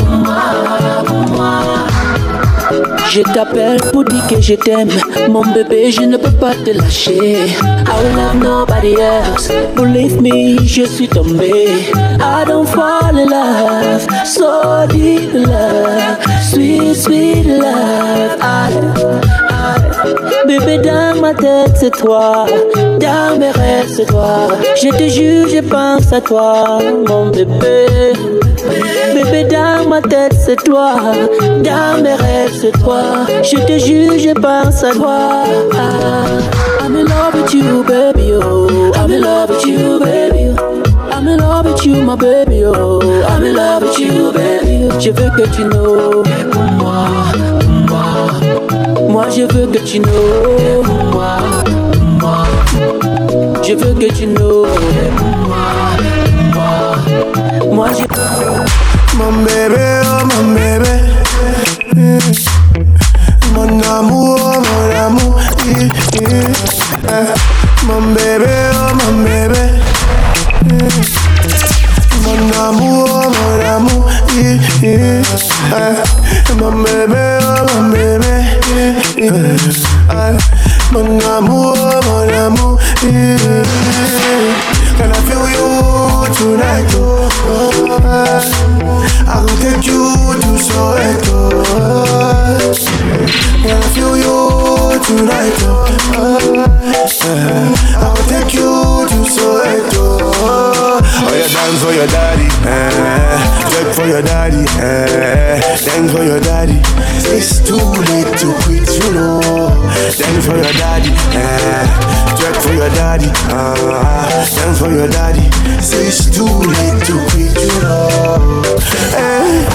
[3.10, 4.88] Je t'appelle pour dire que je t'aime.
[5.28, 7.36] Mon bébé je ne peux pas te lâcher.
[7.36, 9.48] I will love nobody else.
[9.74, 11.68] Believe me je suis tombé.
[12.20, 14.06] I don't fall in love.
[14.24, 16.18] So deep love.
[16.42, 18.38] Sweet sweet love.
[20.46, 22.46] Bébé, dans ma tête, c'est toi.
[23.00, 24.48] Dans mes rêves, c'est toi.
[24.80, 28.14] Je te jure, je pense à toi, mon bébé.
[29.14, 30.94] Bébé, dans ma tête, c'est toi.
[31.62, 33.02] Dans mes rêves, c'est toi.
[33.42, 35.44] Je te jure, je pense à toi.
[36.80, 38.32] I'm in love with you, baby.
[38.34, 40.54] Oh, I'm in love with you, baby.
[41.12, 42.64] I'm in love with you, my baby.
[42.64, 44.88] Oh, I'm in love with you, baby.
[44.98, 46.22] Je veux que tu know.
[46.50, 47.08] Pour moi,
[47.88, 48.30] moi.
[49.08, 50.82] Moi, je veux que tu know.
[50.84, 51.36] Pour moi,
[52.20, 52.46] moi.
[53.62, 54.66] Je veux que tu know.
[55.46, 55.66] Moi,
[55.98, 57.57] pour moi.
[57.78, 58.02] Moi, je.
[59.16, 60.94] Mon bébé, oh mon bébé.
[63.54, 65.34] Mon amour, oh mon amour.
[67.86, 69.64] Mon bébé, oh mon bébé.
[72.24, 74.04] Mon amour, oh mon amour.
[76.58, 78.34] Mon bébé, oh mon bébé.
[80.90, 82.74] Mon amour, oh mon amour.
[84.98, 85.66] Can I feel you
[86.34, 86.90] tonight?
[86.94, 88.02] Oh, oh,
[89.26, 90.02] I will take you
[90.42, 91.38] to Soweto.
[93.62, 94.36] Can I feel you
[95.06, 95.56] tonight?
[95.62, 95.86] Oh,
[97.96, 98.97] I will take you.
[100.98, 103.38] Oh, yeah, dance for your daddy, eh.
[103.70, 105.60] Check for your daddy, eh.
[105.60, 106.78] Dance for your daddy.
[107.30, 109.40] It's too late to quit, you know.
[109.94, 111.86] Dance for your daddy, eh.
[112.38, 114.26] Check for your daddy, ah.
[114.56, 115.46] Dance for your daddy.
[115.78, 118.62] It's too late to quit, you know.
[119.14, 119.66] Eh.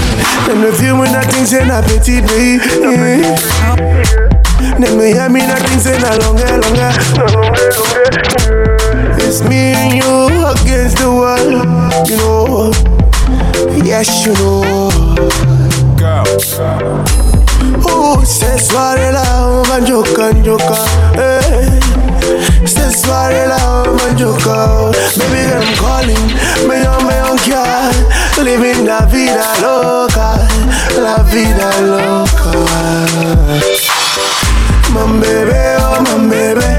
[0.48, 3.24] Them the feel when I think say na petit baby.
[4.80, 6.92] Them me hear me na think say na longer, longer,
[7.32, 8.43] longer.
[9.34, 11.66] It's me and you against the world,
[12.08, 12.70] you know.
[13.84, 14.62] Yes, you know.
[15.98, 16.24] Girl.
[17.84, 20.78] Oh, ce soir-là, on va njoka, njoka.
[21.16, 21.66] Hey.
[21.66, 22.68] Eh.
[22.68, 23.58] Ce soir-là,
[23.88, 24.92] on va njoka.
[25.18, 26.26] Baby girl, I'm calling.
[26.68, 27.90] Me on, me on car.
[28.38, 30.38] Living la vida loca.
[31.02, 32.54] La vida loca.
[34.94, 36.73] My baby, oh my baby.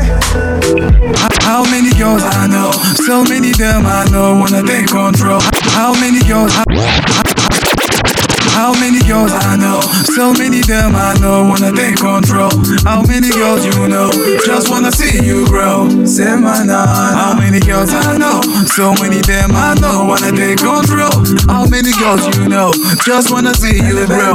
[1.45, 2.73] How many girls I know?
[3.07, 5.41] So many them I know wanna take control.
[5.77, 6.53] How many girls?
[8.57, 9.81] How many girls I know?
[10.17, 12.51] So many them I know wanna take control.
[12.85, 14.11] How many girls you know?
[14.47, 15.89] Just wanna see you grow.
[16.07, 16.89] Say my name.
[17.21, 18.41] How many girls I know?
[18.73, 21.13] So many them I know wanna take control.
[21.47, 22.73] How many girls you know?
[23.05, 24.35] Just wanna see you grow.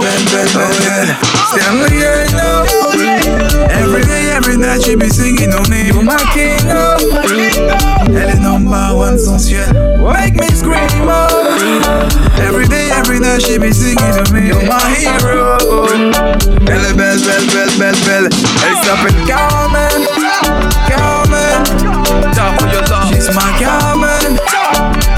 [1.50, 3.49] Stanley, you know.
[3.68, 5.88] Every day, every night she be singing on me.
[5.88, 6.98] You're my king, oh.
[8.08, 8.30] Elle oh.
[8.30, 9.74] est number one sensuelle.
[10.00, 12.08] Make me scream, oh.
[12.40, 14.48] Every day, every night she be singing to me.
[14.48, 15.58] You're my hero.
[16.68, 18.30] Elle est belle, belle, belle, belle, belle.
[18.66, 20.08] Elle s'appelle Carmen.
[20.88, 21.64] Carmen.
[22.34, 23.14] Die for your love.
[23.14, 24.40] She's my Carmen.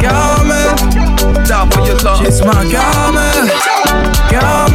[0.01, 0.75] Carmen.
[1.45, 2.25] Die for your love.
[2.25, 3.49] She's my Carmen.
[4.29, 4.70] Carmen.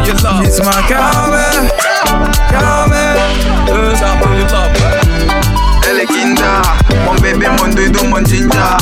[0.00, 0.44] Die for your love.
[0.44, 1.70] She's my Carmen.
[2.48, 3.16] Carmen.
[3.66, 4.76] Die for your love.
[5.88, 6.62] Elle est kinda,
[7.04, 8.76] mon bébé, mon doudou, mon ginger.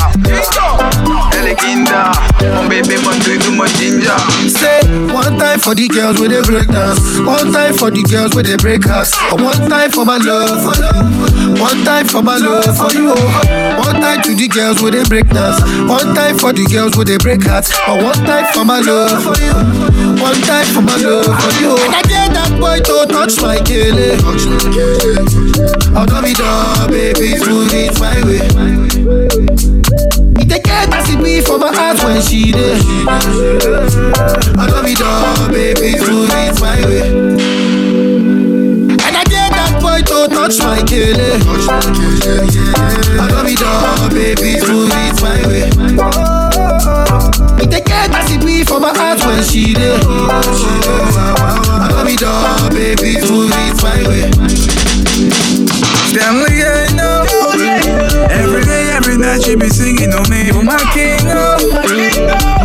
[1.33, 2.11] Elle est kinda,
[2.55, 4.13] mon bébé, mon doudou, mon ginger.
[4.47, 8.35] Say one time for the girls with the break dance, one time for the girls
[8.35, 10.65] with the break house, one time for my love,
[11.59, 15.27] one time for my love for you, one time to the girls with the break
[15.29, 15.59] dance,
[15.89, 19.35] one time for the girls with the break house, one time for my love for
[19.41, 21.75] you, one time for my love for you.
[21.95, 24.19] I get that boy to touch my kele,
[25.95, 28.43] I'll do me dog, baby, smooth it my way.
[30.41, 32.77] It care as it be for my heart when she there.
[33.07, 37.07] I love it all, baby, smooth it my way.
[38.99, 41.39] And I get that boy to touch my kele.
[43.19, 44.98] I love it all, baby, smooth it
[48.37, 49.99] care as for my heart when she there.
[50.05, 54.29] I love it all, baby, smooth it my way.
[56.11, 57.25] Yeah, I know.
[58.29, 60.45] Every day, every night she be singing on me.
[60.47, 61.57] You're my king, oh.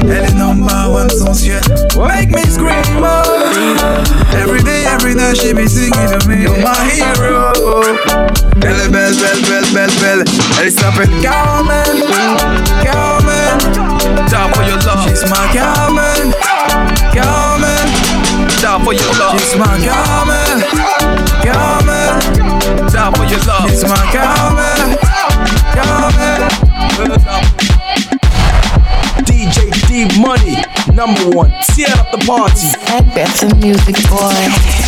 [0.09, 1.63] Est number one sensuelle.
[1.97, 4.05] Make me scream, oh.
[4.33, 6.43] Every day, every night she be singing to me.
[6.43, 7.53] You're my hero.
[8.05, 8.24] Elle
[8.63, 9.15] est belle, belle,
[9.49, 10.25] belle, belle, belle.
[10.63, 12.05] Elle s'appelle Carmen.
[12.83, 13.59] Carmen.
[14.29, 15.09] Die for your love.
[15.09, 16.33] She's my Carmen.
[17.13, 17.89] Carmen.
[18.61, 19.41] Die for your love.
[19.41, 20.65] She's my Carmen.
[21.43, 22.21] Carmen.
[22.91, 23.69] Die for your love.
[23.69, 24.99] She's my Carmen.
[25.75, 26.41] Carmen.
[29.25, 30.57] DJ D Money,
[30.95, 31.53] number one.
[31.75, 32.69] Tear up the party.
[33.15, 34.84] That's the music boy.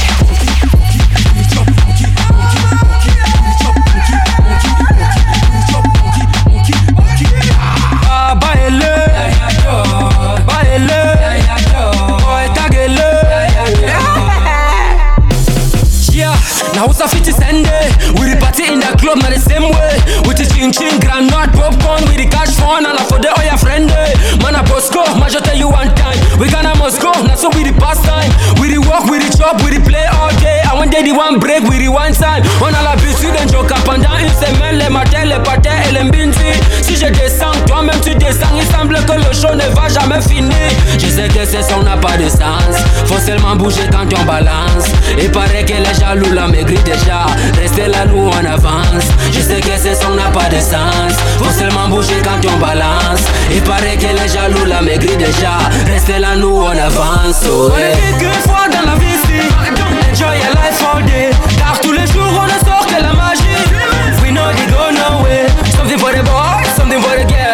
[17.05, 17.93] City Sunday.
[18.17, 19.93] We the party in the club, not the same way.
[20.25, 23.45] With the chin chin, granite, popcorn, with the cash fund, and I for the all
[23.45, 23.85] your friend.
[23.93, 24.41] eh.
[24.41, 26.16] Man, I Bosco, man, just tell you one time.
[26.39, 28.31] We gonna must go, so we the past time.
[28.61, 30.61] We the walk, we the chop, we the play all day.
[30.87, 32.45] And they the one break, we the one time.
[32.63, 33.99] On a la bici, then joke down.
[34.23, 36.55] Une semaine, les matins, les pâtés et les mbinti.
[36.81, 38.55] Si je descends, toi-même tu descends.
[38.55, 40.71] Il semble que le show ne va jamais finir.
[40.97, 42.77] Je sais que ce son n'a pas de sens.
[43.07, 44.87] Faut seulement bouger quand on balance.
[45.19, 47.27] Il paraît que les jaloux la maigri déjà.
[47.61, 49.09] Restez là, nous on avance.
[49.33, 51.17] Je sais que ce son n'a pas de sens.
[51.39, 53.25] Faut seulement bouger quand on balance.
[53.51, 55.59] Il paraît que les jaloux la maigri déjà.
[55.93, 57.45] Restez là, nous on avance.
[57.47, 58.19] On est yeah.
[58.19, 59.41] qu'une fois dans la vie ici.
[60.11, 61.31] Enjoy your life all day.
[61.59, 63.43] Car tous les jours on ne sort que la magie.
[64.23, 65.49] We know they go nowhere.
[65.77, 67.46] Something for the boys, something for the girls.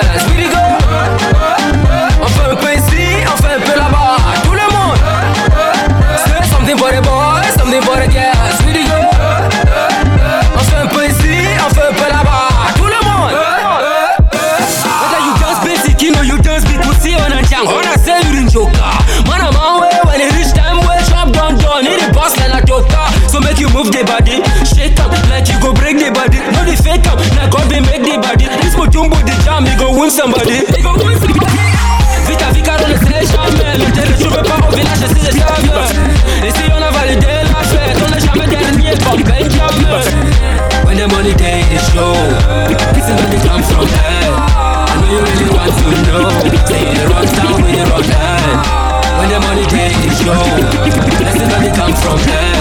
[45.82, 46.42] To know.
[46.66, 48.82] Say the wrong town with the wrong hand
[49.18, 49.64] When the money
[50.22, 50.38] show
[51.18, 52.51] This is where they come from hey.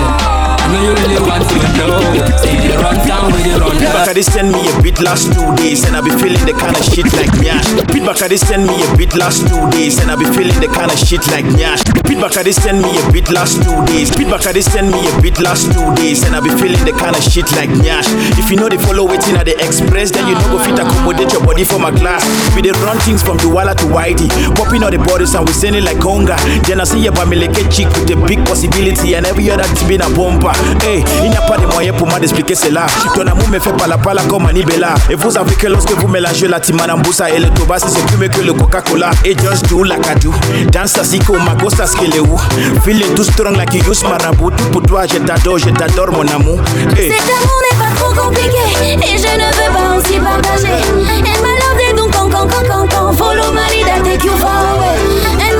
[0.71, 1.99] Know you really want to know
[2.39, 5.43] Say the wrong town with the Pete hand Bacardi send me a beat last two
[5.59, 7.67] days and I be feeling the kind of shit like Nyash.
[7.91, 10.87] Pete Bacardi send me a beat last two days and I be feeling the kind
[10.91, 11.83] of shit like Nyash.
[12.07, 14.15] Pete Bacardi send me a beat last two days.
[14.15, 17.15] Pete Bacardi send me a beat last two days and I be feeling the kind
[17.19, 18.07] of shit like Nyash.
[18.39, 21.35] If you know the follow waiting at the express, then you know go fit accommodate
[21.35, 22.23] your body for my class.
[22.55, 25.75] We dey run things from Douala to Whitey, popping all the bodies and we send
[25.75, 26.39] it like conga.
[26.63, 30.01] Then I see a bamileke chick with a big possibility and every other thing been
[30.01, 30.53] a bumper.
[30.83, 32.87] Hey, il n'y a pas de moyen pour moi d'expliquer cela.
[33.13, 34.95] Ton amour me fait pala pala comme Manibela.
[35.09, 38.29] Et vous savez que lorsque vous mélangez la Timanambusa et le Toba, c'est plus mieux
[38.29, 39.11] que le Coca-Cola.
[39.25, 40.33] Et just do I do.
[40.71, 42.37] Dance assis comme ma gosse ce qu'elle est où?
[42.83, 44.51] Feeling too strong like you use marabout.
[44.51, 46.59] Tout pour toi, je t'adore, je t'adore mon amour.
[46.97, 47.11] Hey.
[47.11, 50.81] Cet amour n'est pas trop compliqué et je ne veux pas aussi partager.
[50.95, 53.15] My love they don't come, come, come, come, come.
[53.15, 55.50] Follow my lead, take you far away.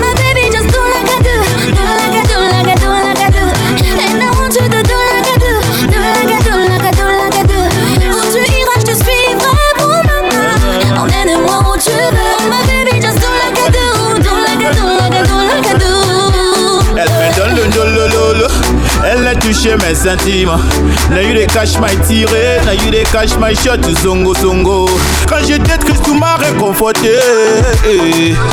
[19.32, 20.60] A touché mes sentiments.
[21.10, 24.90] Now you they cash my tiré Now you they cash my shot to zongo zongo.
[25.26, 27.16] Quand j'étais triste tu m'as réconforté.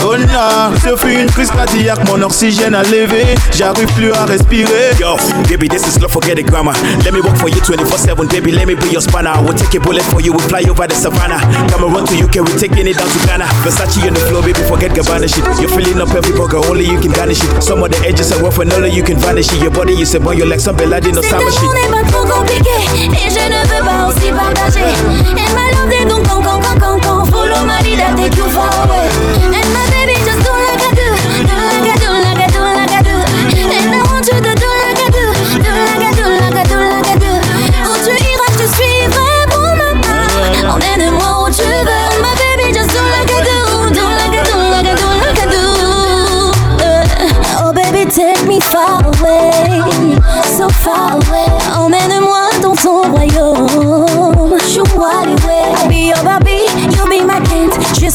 [0.04, 3.24] Oh non Ce fut une crise cardiaque Mon oxygène a levé.
[3.56, 4.94] J'arrive plus à respirer.
[5.00, 5.16] Yo
[5.48, 6.74] baby this is love forget the grammar.
[7.04, 9.30] Let me work for you 24-7 baby let me be your spanner.
[9.30, 11.40] I will take a bullet for you we fly over the savannah.
[11.66, 13.46] Cameroon to UK we taking it down to Ghana.
[13.66, 15.42] Versace on the floor baby forget Gabbana shit.
[15.58, 17.62] You're filling up every burger only you can garnish it.
[17.64, 19.60] Some of the edges are rough and only you can vanish it.
[19.60, 23.84] Your body is a boy you're like n'est pas trop compliqué et je ne veux
[23.84, 24.80] pas aussi partager.
[24.82, 27.26] And my love they don't come, come, come, come, come.
[27.30, 29.08] Follow my lead, I take you far away.
[29.44, 31.08] And my baby just do like I do,
[31.46, 32.17] do like I do,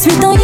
[0.04, 0.43] suis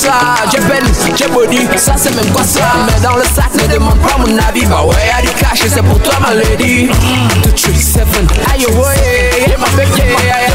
[0.00, 0.12] ça.
[0.50, 2.60] J'ai j'ai body Ça c'est même quoi ça.
[2.86, 4.66] Mais dans le sac ne demande pas mon avis.
[4.66, 6.88] Bah ouais y'a du cash et c'est pour toi ma lady.
[7.44, 8.06] 237
[8.52, 10.48] Aïe oh, ouais Yeah my baby yeah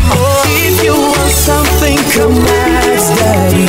[0.48, 3.68] If you want something come ask daddy.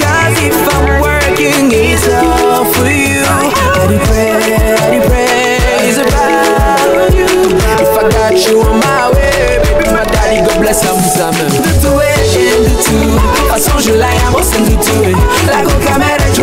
[0.00, 3.22] Cause if I'm working it's all for you.
[3.76, 7.26] Daddy pray, daddy pray It's about you.
[7.82, 11.30] If I got you on my way Baby my daddy God bless him ça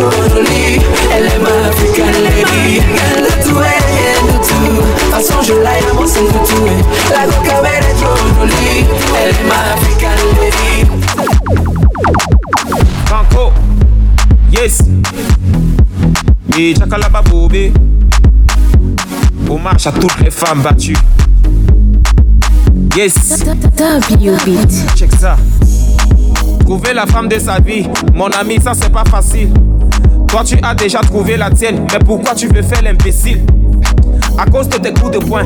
[0.06, 6.06] Elle est ma African lady The two and the two De façon je la llamo
[6.06, 6.66] c'est the two
[7.10, 8.84] La coca mère est jolie
[9.16, 10.74] Elle est ma African lady
[13.06, 13.52] Franco,
[14.52, 14.78] yes.
[16.58, 17.72] Et Chakalaba Bobé.
[19.48, 20.96] Hommage à toutes les femmes battues.
[22.96, 23.44] Yes.
[24.96, 25.36] Check ça.
[26.60, 29.50] Trouver la femme de sa vie, mon ami, ça c'est pas facile.
[30.34, 33.46] Toi tu as déjà trouvé la tienne, mais pourquoi tu veux faire l'imbécile?
[34.36, 35.44] À cause de tes coups de poing,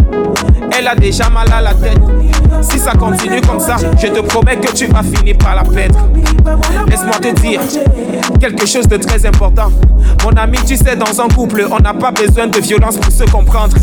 [0.75, 2.01] elle a déjà mal à la tête.
[2.63, 5.99] Si ça continue comme ça, je te promets que tu vas finir par la perdre.
[6.89, 7.61] Laisse-moi te dire
[8.41, 9.71] quelque chose de très important.
[10.25, 13.25] Mon ami, tu sais, dans un couple, on n'a pas besoin de violence pour se
[13.25, 13.77] comprendre.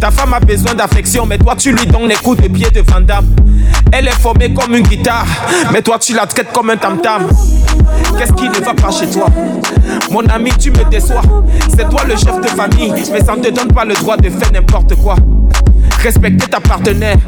[0.00, 2.80] Ta femme a besoin d'affection, mais toi tu lui donnes les coups de pied de
[2.80, 3.26] Van Damme.
[3.92, 5.26] Elle est formée comme une guitare,
[5.70, 7.28] mais toi tu la traites comme un tam-tam.
[8.18, 9.26] Qu'est-ce qui ne va pas chez toi?
[10.10, 11.22] Mon ami, tu me déçois.
[11.76, 14.30] C'est toi le chef de famille, mais ça ne te donne pas le droit de
[14.30, 15.16] faire n'importe quoi.
[16.02, 17.18] Respecter ta partenaire.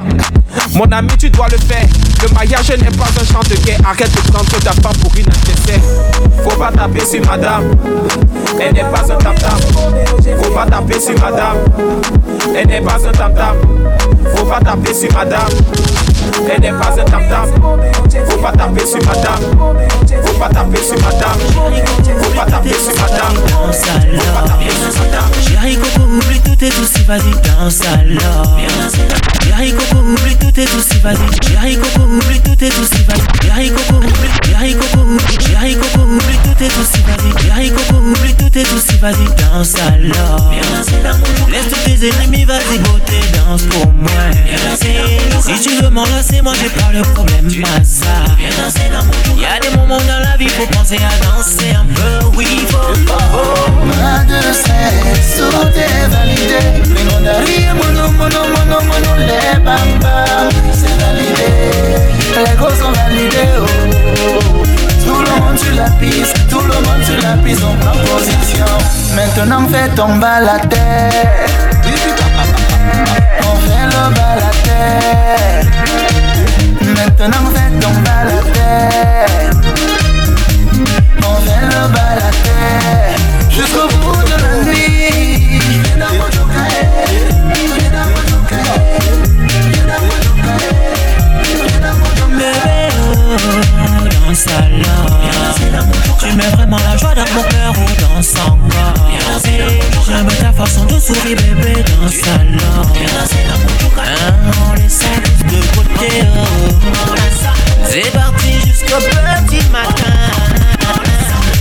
[0.75, 1.87] Mon ami, tu dois le faire.
[2.23, 3.81] Le mariage n'est pas un champ de guerre.
[3.85, 5.81] Arrête de prendre ta femme pour une adversaire.
[6.43, 7.71] Faut pas taper sur madame.
[8.61, 9.59] Elle n'est pas un tam-tam.
[10.43, 11.59] Faut pas taper sur madame.
[12.57, 13.57] Elle n'est pas un tam-tam.
[14.35, 15.49] Faut pas taper sur madame.
[16.51, 17.49] Elle n'est pas un tam-tam.
[18.29, 19.43] Faut pas taper sur madame.
[20.25, 21.39] Faut pas taper sur madame.
[22.23, 23.35] Faut pas taper sur madame.
[23.49, 24.39] Danse alors
[25.47, 28.59] Chérie Coco oublie tout et tout si vas-y danse alors
[29.49, 31.17] Chérie Coco oublie tout et tout si vas-y
[31.49, 35.39] Chérie Coco oublie tout et tout si vas-y Chérie Coco oublie Chérie Coco oublie.
[35.77, 39.27] Coco oublie tout et tout si vas-y Chérie Coco oublie tout et tout si vas-y
[39.37, 40.53] danse alors.
[41.51, 44.11] Laisse tous tes ennemis vas-y beauté danse pour moi.
[45.41, 48.25] Si tu veux m'enlacer moi j'ai pas le problème ma ça.
[49.41, 52.77] Y'a des moments dans la vie faut penser à danser un peu oui faut.
[53.09, 54.39] Pas de
[55.79, 56.61] est validé.
[56.85, 61.51] Les mondaries, mono, mono, mono, mono, les bam bam, c'est validé.
[62.37, 64.63] Les gros sont validés, oh, oh.
[65.05, 68.73] Tout le monde sur la piste, tout le monde sur la piste, on prend position.
[69.15, 71.51] Maintenant, fais tomber la tête.
[73.41, 75.69] On fait le bas la tête.
[76.95, 78.39] Maintenant, fais tomber la.
[81.27, 83.19] On fait le bas la tête.
[83.51, 83.89] Jusqu'au
[96.21, 99.11] Tu mets vraiment la joie dans mon cœur, oh, danse encore
[100.07, 102.93] J'aime ta façon de sourire, bébé, danse alors
[104.01, 104.35] Hein,
[104.71, 106.41] On les sacs de côté, oh.
[107.85, 110.58] C'est parti jusqu'au petit matin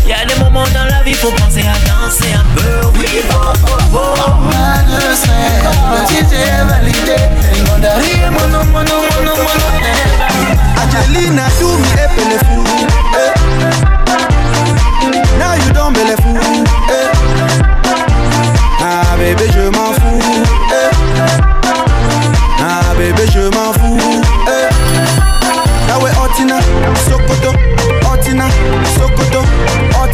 [0.07, 2.87] y a des moments dans la vie, faut penser à danser un peu.
[2.97, 4.31] Oui, oh, oh, oh.
[4.45, 5.67] Mademoiselle,
[6.07, 7.17] si j'ai validé,
[7.65, 9.67] Gondari, mono, mono, mono, mono.
[10.81, 12.87] Angelina, do me a.
[15.37, 15.95] Now you don't.
[15.97, 17.07] Eh.
[18.79, 20.21] Ah, bébé, je m'en fous.
[20.71, 20.89] Eh.
[22.61, 24.21] Ah, bébé, je m'en fous.
[24.47, 24.69] Eh.
[25.89, 26.59] Ah Now we're Otina,
[27.07, 27.51] Sokoto,
[28.11, 28.47] Otina,
[28.95, 29.41] Sokoto.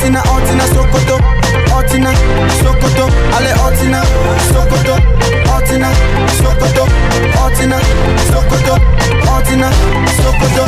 [0.04, 1.18] Sokoto.
[2.60, 3.08] Sokoto.
[3.36, 3.54] Ale
[4.52, 4.98] Sokoto.
[6.38, 6.88] Sokoto.
[8.28, 8.76] Sokoto.
[10.18, 10.64] Sokoto.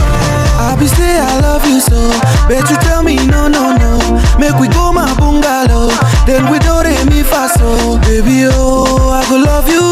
[0.57, 2.09] I be say I love you so.
[2.47, 3.99] Bet you tell me no, no, no.
[4.39, 5.89] Make we go my bungalow.
[6.25, 7.99] Then we do re mi fa so.
[7.99, 9.83] Baby oh, I go love you.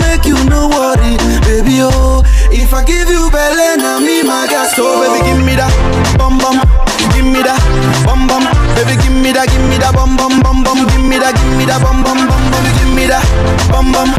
[0.00, 1.16] Make you no worry.
[1.44, 5.02] Baby oh, if I give you Belena, me my gas So.
[5.02, 6.75] Baby give me that bum bum
[7.26, 7.58] give me that
[8.06, 8.46] bum bum.
[8.78, 10.86] Baby, give me that, give me that bum bum bum bum.
[10.86, 12.62] Give me that, give me that bum bum bum bum.
[12.78, 13.24] Give me that
[13.66, 14.14] bum bum,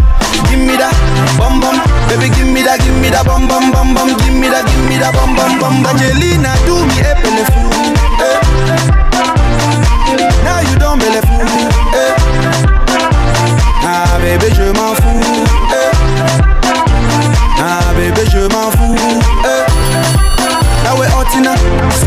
[0.52, 0.92] give me that
[1.40, 1.80] bum bum.
[2.12, 4.12] Baby, give me that, give me that bum bum bum bum.
[4.20, 5.88] Give me that, give me that bum bum bum.
[5.88, 7.16] Angelina, do me a
[7.56, 7.72] fool.
[8.20, 8.44] Eh.
[10.44, 11.48] Now you don't believe fool.
[11.96, 12.12] Eh.
[13.88, 15.48] Ah bébé, je m'en fous.
[15.72, 15.96] Eh.
[17.64, 19.00] Ah bébé, je m'en fous.
[19.48, 19.88] Eh.
[20.88, 21.54] Now we Otina,
[22.00, 22.07] Sokoto, Otina,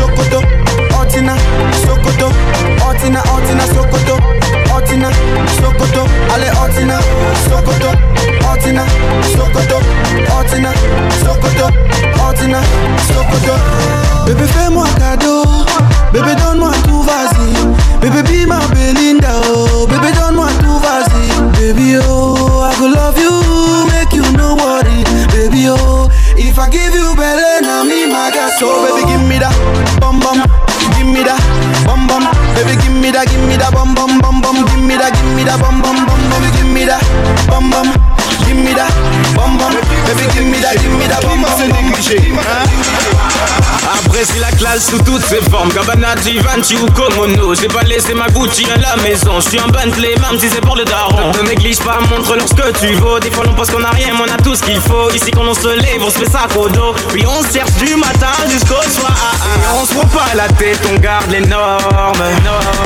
[44.91, 45.71] sous toutes ses formes.
[45.71, 49.39] Cabana, Givenchy ou Komono J'ai pas laissé ma Gucci à la maison.
[49.39, 51.31] Je suis un Bentley même si c'est pour le daron.
[51.31, 53.19] Ne néglige pas, montre leur ce que tu vaux.
[53.19, 55.09] Des fois on pense qu'on a rien mais on a tout ce qu'il faut.
[55.11, 56.93] Ici quand on se lève on se fait ça au dos.
[57.13, 59.15] Puis on cherche du matin jusqu'au soir.
[59.55, 62.23] Et on se prend pas la tête, on garde les normes.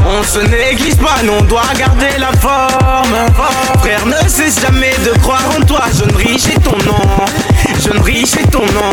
[0.07, 3.15] On se néglige pas, non on doit garder la forme.
[3.79, 7.25] Frère ne cesse jamais de croire en toi Jeune riche et ton nom
[7.85, 8.91] Jeune riche et ton nom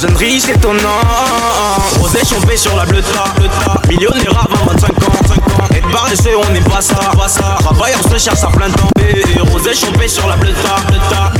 [0.00, 0.80] Jeune riche et ton nom
[2.00, 3.24] Rosé chauffé sur la bleuta
[3.86, 5.07] Millionnaire avant 25 ans
[5.88, 6.96] Et par les on n'est pas ça.
[7.60, 8.88] Travailleur se cherche à plein temps.
[9.00, 10.76] Et Rosé chauffé sur la bleuta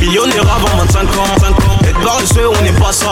[0.00, 1.24] Millionnaire avant 25 ans.
[1.82, 3.10] Et par les on n'est pas ça.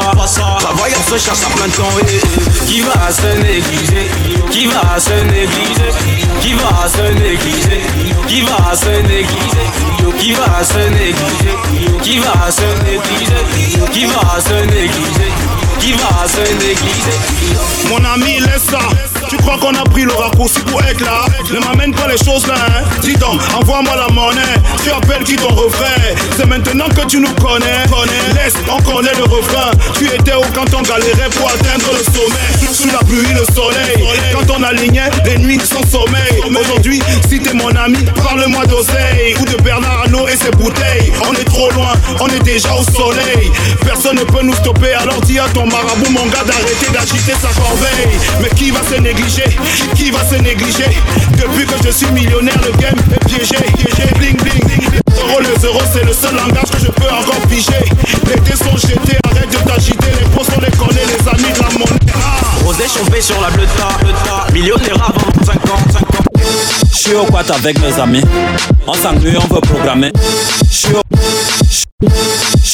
[0.61, 1.91] Travailleur se cherche à plein temps.
[2.01, 4.11] Et Qui va se négliger?
[4.51, 5.93] Qui va se négliger?
[6.41, 7.83] Qui va se négliger?
[8.27, 9.67] Qui va se négliger?
[10.19, 11.57] Qui va se négliger?
[12.03, 13.91] Qui va se négliger?
[13.93, 15.66] Qui va se négliger?
[15.81, 15.95] Qui
[17.89, 18.79] Mon ami, laisse ça.
[19.29, 21.05] Tu crois qu'on a pris le raccourci pour être
[21.53, 22.85] Ne m'amène pas les choses là, hein.
[23.03, 24.41] Dis donc, envoie-moi la monnaie.
[24.85, 26.01] Tu appelles qui ton refrain
[26.37, 27.85] C'est maintenant que tu nous connais.
[28.35, 29.71] Laisse, on connaît le refrain.
[29.99, 34.07] Tu étais où quand on galérait pour atteindre le sommet Sous la pluie, le soleil.
[34.33, 36.43] Quand on alignait les nuits sans sommeil.
[36.61, 39.35] Aujourd'hui, si t'es mon ami, parle-moi d'oseille.
[39.41, 41.13] Ou de Bernard Arnault et ses bouteilles.
[41.29, 43.51] On est trop loin, on est déjà au soleil.
[43.85, 47.49] Personne ne peut nous stopper, alors dis à ton marabout, mon gars, d'arrêter d'agiter sa
[47.61, 48.19] corbeille.
[48.41, 49.45] Mais qui va se négliger?
[49.95, 50.91] Qui va se négliger?
[51.37, 53.57] Depuis que je suis millionnaire, le game est piégé.
[53.77, 54.07] piégé.
[54.19, 54.91] Bling, bling, bling.
[55.15, 57.85] Zéro, le zéro, c'est le seul langage que je peux encore piger.
[58.27, 60.11] Les dés sont jetés, arrête de t'agiter.
[60.21, 62.13] Les pros, on les connaît, les amis de la monnaie.
[62.15, 62.65] Ah.
[62.65, 63.89] Rosé chauffé sur la bleuta
[64.53, 66.25] Millionnaire avant 5 ans 5 ans
[66.91, 68.25] Je suis au quad avec mes amis.
[68.87, 70.13] On s'ennuie, on veut programmer.
[70.69, 71.06] Je suis au...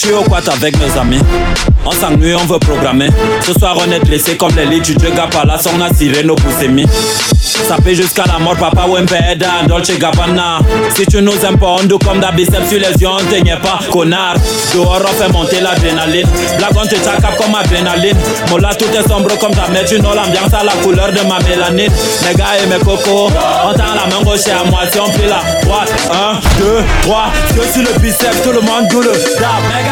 [0.02, 1.20] Je suis au quad avec mes amis.
[1.86, 3.08] On s'ennuie, on veut programmer.
[3.40, 5.64] Ce soir, on est blessé comme les lits du Dieu Gapalas.
[5.72, 6.68] On a tiré nos poussées
[7.40, 10.58] Ça paie jusqu'à la mort, papa Wempeda, Dolce Gabbana.
[10.92, 13.78] Si tu nous aimes pas, on doit comme d'habitude sur les yeux, on t'aignait pas,
[13.92, 14.34] connard.
[14.74, 16.26] Dehors, on fait monter l'adrénaline.
[16.58, 18.16] Blague, on te tchacape comme adrénaline.
[18.50, 19.84] Mola, tout est sombre comme ta mère.
[19.84, 21.92] Tu know l'ambiance à la couleur de ma mélanine.
[22.26, 23.30] Mes gars et mes cocos,
[23.64, 25.92] on tend la main gauche et à moitié, on plie la droite.
[26.10, 29.06] 1, 2, 3, yeux sur le biceps, tout le monde doule.
[29.06, 29.91] Mes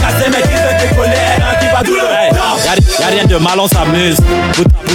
[3.11, 4.17] rien de mal, on s'amuse.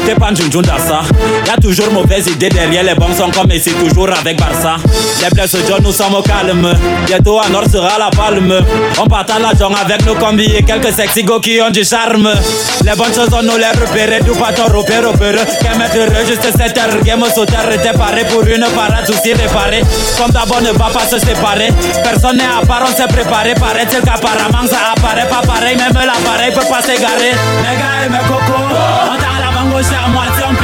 [0.05, 1.01] T'es pas Junjun Dassa.
[1.47, 4.77] Y'a toujours mauvaise idée derrière les bombes sont comme ici, toujours avec Barça.
[5.21, 6.73] Les blesses John, nous sommes au calme.
[7.07, 8.55] Bientôt à Nord sera la palme.
[8.99, 12.29] On partage l'argent avec nos combis et quelques sexy go qui ont du charme.
[12.85, 14.21] Les bonnes choses, on nous les repérer.
[14.21, 15.45] Tout pas ton repère, repère.
[15.61, 17.03] Qu'un heureux, juste cette heure.
[17.05, 19.83] Game sauteur, était paré pour une parade, souci réparé.
[20.17, 21.71] Comme d'abord, ne va pas se séparer.
[22.05, 23.55] Personne n'est à part, on s'est préparé.
[23.55, 25.77] Paraît-il qu'apparemment ça apparaît pas pareil.
[25.77, 27.33] Même l'appareil peut pas s'égarer.
[28.07, 28.67] et mes cocos.
[29.11, 30.51] On t'a la à moitié en?
[30.51, 30.55] Un,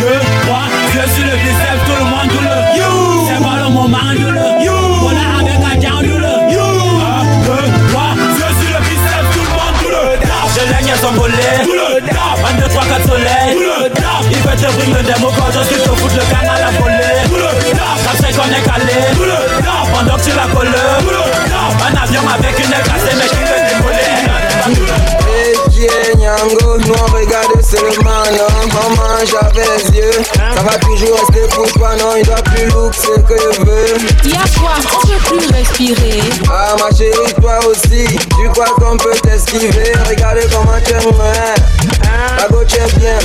[0.00, 0.66] deux, trois.
[0.94, 2.56] Je suis le bicep, tout le monde tout le.
[2.78, 2.90] You.
[3.28, 4.26] C'est pas le moment du.
[4.64, 4.78] You.
[5.06, 6.34] On a avec un tiens du le.
[6.50, 6.66] You.
[7.06, 8.12] Un, deux, trois.
[8.38, 10.04] Je suis le bicep, tout le monde tout le.
[10.54, 11.56] Je l'ai qu'à son volet.
[11.64, 11.82] Tout le.
[11.94, 13.50] 1, 2, 3, 4 soleil.
[13.52, 13.90] Tout le.
[14.30, 17.22] Il veut te bring le démo quand je suis te foutre le canal à voler.
[17.26, 17.50] Tout le.
[18.32, 18.98] Qu'on est calé.
[19.14, 19.38] Tout le.
[19.92, 21.21] Pendant que tu la colles.
[26.42, 30.10] Hey, Nyango, nous on regarde seulement, non Maman, j'avais les yeux.
[30.34, 34.28] Ça va toujours rester pour toi, non Il doit plus look ce que je veux.
[34.28, 34.72] Y'a quoi?
[34.92, 36.20] On peut plus respirer.
[36.50, 39.92] Ah ma chérie, toi aussi Tu crois qu'on peut t'esquiver.
[40.08, 41.12] Regardez comment tu aimes
[42.38, 43.18] La gauche est bien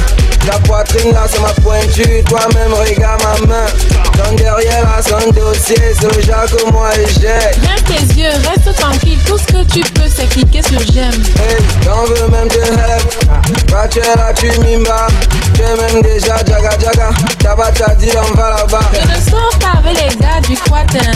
[0.47, 3.65] La poitrine là c'est ma pointure Toi-même regarde ma main.
[4.13, 5.75] Ton derrière là c'est un dossier.
[5.99, 7.27] C'est le genre que moi j'ai.
[7.27, 9.19] Ferme tes yeux, reste tranquille.
[9.25, 11.11] Tout ce que tu peux c'est cliquer sur j'aime.
[11.11, 15.07] Hey, j'en veux même te help Quand tu es là tu m'imbas
[15.53, 17.09] Tu es même déjà jaga jaga.
[17.39, 18.79] T'as pas t'as dit on va là-bas.
[18.93, 21.11] Je ne sors pas avec les gars du quatin.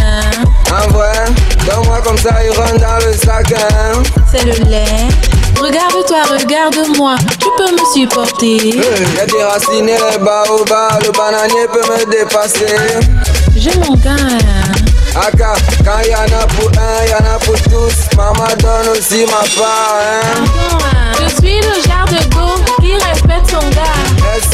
[0.71, 1.25] En vrai,
[1.65, 4.03] donne-moi comme ça ils rentrent dans le sac hein.
[4.29, 5.07] C'est le lait
[5.61, 8.57] Regarde-toi, regarde-moi Tu peux me supporter.
[8.59, 12.75] J'ai déraciné les baobabs Le bananier peut me dépasser.
[13.55, 14.15] J'ai mon gars
[15.15, 15.53] Aka,
[15.85, 18.15] quand y'en a pour un, y'en a pour tous.
[18.17, 20.43] Maman donne aussi ma part hein.
[21.19, 24.01] Je suis le genre de go qui respecte son gars.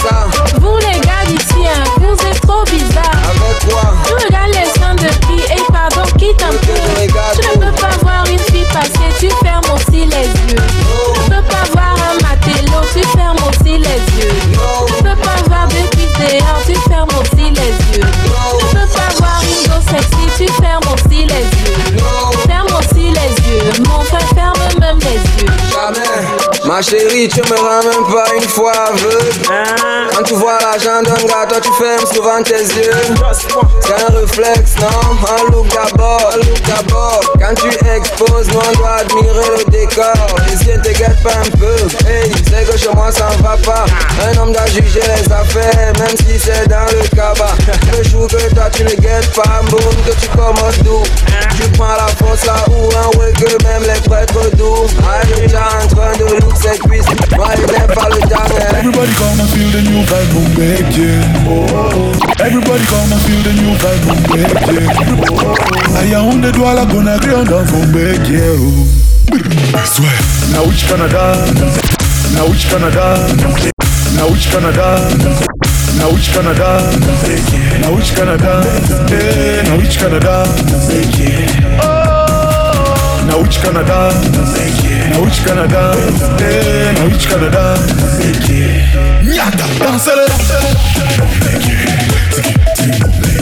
[0.03, 0.27] Ça?
[0.59, 3.21] Vous les gars d'ici, hein, vous êtes trop bizarres.
[3.29, 7.76] Avec quoi Tu regardes les seins de qui Et pardon, qui t'en Tu ne peux
[16.65, 18.03] Tu fermes aussi les yeux.
[18.59, 21.86] Tu peux pas voir une go sexy Tu fermes aussi les yeux
[23.73, 25.51] ferme même les yeux.
[25.71, 26.67] Jamais.
[26.67, 29.41] Ma chérie, tu me rends même pas une fois aveugle.
[30.13, 32.91] Quand tu vois l'argent d'un gars, toi tu fermes souvent tes yeux.
[33.81, 34.87] C'est un réflexe, non?
[34.87, 37.21] Un look d'abord, look d'abord.
[37.39, 40.13] Quand tu exposes, nous on doit admirer le décor.
[40.47, 41.75] Les yeux te guettent pas un peu.
[42.07, 43.85] Hey, c'est que chez moi ça ne va pas.
[44.25, 47.55] Un homme doit juger les affaires, même si c'est dans le cabas.
[47.97, 51.03] Le jour que toi tu ne guettes pas, boum, que tu commences d'où
[51.55, 55.69] Tu prends la force là où un ouais que même les prêtres doux le gars
[55.83, 57.05] en train de look ses cuisses
[57.35, 60.85] Moi il n'aime pas le dernier Everybody come and feel the new vibe, boom, back,
[60.95, 61.49] yeah.
[61.49, 62.11] Oh,
[62.43, 66.21] everybody come and feel the new vibe, boom, back, yeah.
[66.21, 68.55] On the door, I'm gonna ground down from back, yeah.
[68.57, 69.07] Oh.
[69.85, 70.13] Swear.
[70.51, 71.35] Now which Canada?
[72.33, 73.17] Now which Canada?
[74.15, 74.87] Now which Canada?
[75.97, 76.79] Now which Canada?
[77.81, 78.61] Now which Canada?
[79.63, 80.33] Now which Canada?
[80.33, 81.37] Oh, now which
[81.81, 81.96] Canada?
[83.37, 84.09] Nauti Canadá,
[85.13, 85.91] Nauti Canadá,
[86.41, 87.75] eh, Nauti Canadá.
[89.21, 90.25] Nhata, dançaré,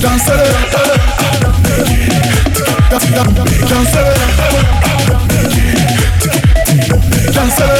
[0.01, 0.49] dançaré,
[3.69, 4.13] dançaré,
[7.33, 7.79] dançaré.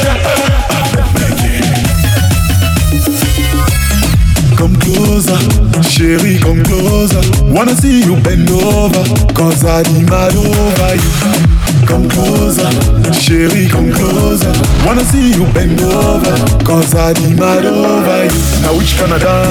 [4.56, 5.38] Come closer,
[5.82, 7.20] Sherry, come closer.
[7.52, 11.55] Wanna see you bend over, cause I'm mad over you.
[11.86, 12.68] Come closer,
[13.12, 14.52] chérie, come closer.
[14.84, 18.30] Wanna see you bend over, cause I demand over you.
[18.62, 19.44] Now which Canada?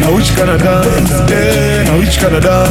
[0.00, 0.82] Now which Canada?
[1.28, 2.66] Yeah, now which Canada?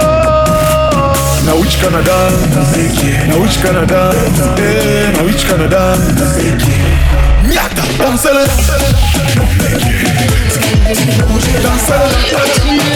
[0.00, 1.42] Oh.
[1.46, 2.30] Now which Canada?
[3.28, 4.12] Now which Canada?
[4.58, 5.96] Yeah, now which Canada?
[7.48, 8.44] Miata, dansez-le
[10.92, 11.12] Tu ne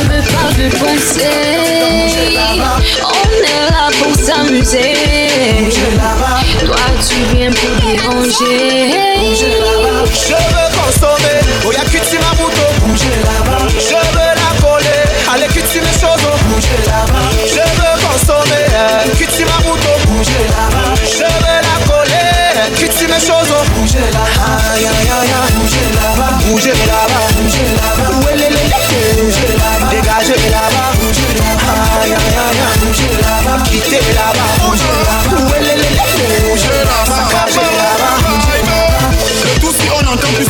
[0.09, 2.39] veux pas de conseils
[3.05, 4.95] On est là pour s'amuser.
[6.65, 6.77] Toi
[7.09, 8.91] tu viens pour déranger.
[10.13, 15.05] Je veux consommer, oh y'a que tu m'as bouton Bougez là-bas Je veux la coller,
[15.33, 18.65] allez que tu me choses Bougez là-bas Je veux consommer,
[19.19, 19.95] que tu m'as bouton
[23.15, 28.51] me choses Bougez là-bas, aïe aïe aïe Bougez là-bas, bougez là-bas Bougez là-bas, est les
[28.51, 28.69] les
[29.23, 35.59] Bougez là-bas, dégagez là-bas Bougez là-bas, aïe aïe aïe Bougez là-bas, quittez là-bas Bougez là-bas,
[35.61, 37.64] les les les Bougez là-bas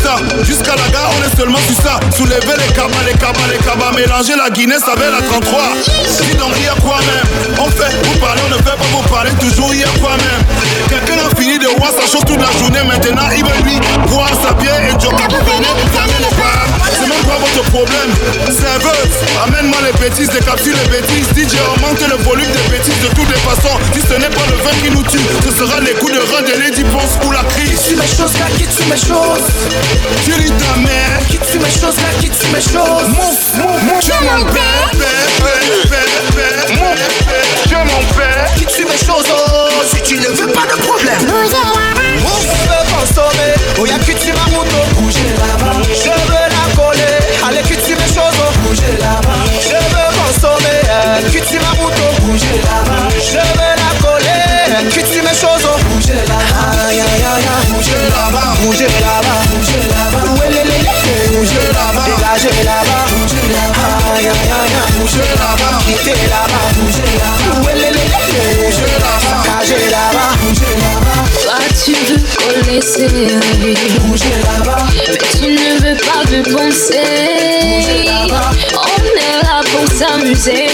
[0.04, 0.16] ça.
[0.44, 1.98] Jusqu'à la gare on est seulement sur ça.
[2.16, 5.72] Soulever les cabas, les cabas, les cabas Mélanger la Guinée avec la 33
[6.20, 7.28] Dis donc il y a quoi même
[7.58, 10.16] On fait, vous parlez, on ne fait pas vous parler Toujours il y a quoi
[10.20, 10.42] même
[10.88, 12.84] Quelqu'un a fini de voir sa chose toute la journée.
[12.84, 13.80] Maintenant il veut lui
[14.12, 18.10] boire sa bière Et joker les bars C'est même pas votre problème.
[18.52, 19.16] Serveuse,
[19.46, 21.28] amène-moi les bêtises Décapsule les bêtises.
[21.32, 24.58] DJ augmente le volume des bêtises De toutes les façons Si ce n'est pas le
[24.60, 27.44] vin qui nous tue Ce sera les coups de rein de Lady Ponce ou la
[27.44, 27.63] crise
[28.04, 29.46] mes choses, qui mes choses.
[30.24, 31.18] Tu ta mère,
[31.58, 33.08] mes choses, qui mes choses.
[33.08, 34.90] Move, move, move, je m'en père,
[36.74, 36.98] move,
[37.66, 38.54] je m'en père.
[38.56, 41.22] Qui tue mes choses, oh, si tu ne veux pas de problème.
[41.28, 41.54] Move,
[42.68, 44.68] veux consommer, oh y'a qui tue ma route,
[62.44, 64.28] dégagez là-bas, bougez là-bas, aïe
[64.98, 69.44] bougez là-bas, quittez là-bas, bougez là-bas, bougez là-bas,
[69.90, 71.24] là-bas, bougez là-bas.
[71.42, 78.06] Toi tu veux serré, bougez là-bas, mais tu ne veux pas me penser.
[78.74, 80.66] On est là pour s'amuser.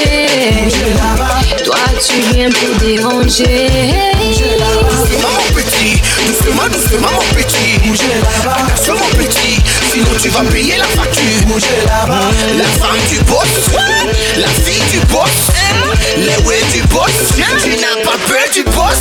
[1.65, 3.69] Toi tu viens pour déranger.
[4.91, 9.60] Doucement mon petit, doucement, doucement mon petit Bougez là-bas, mon petit
[9.93, 11.47] Sinon tu vas payer la facture.
[11.47, 12.21] Bougez là-bas,
[12.57, 13.49] la femme du boss.
[14.37, 15.51] La fille du boss.
[16.17, 17.11] Les way du boss.
[17.35, 19.01] Tu n'as pas peur du boss.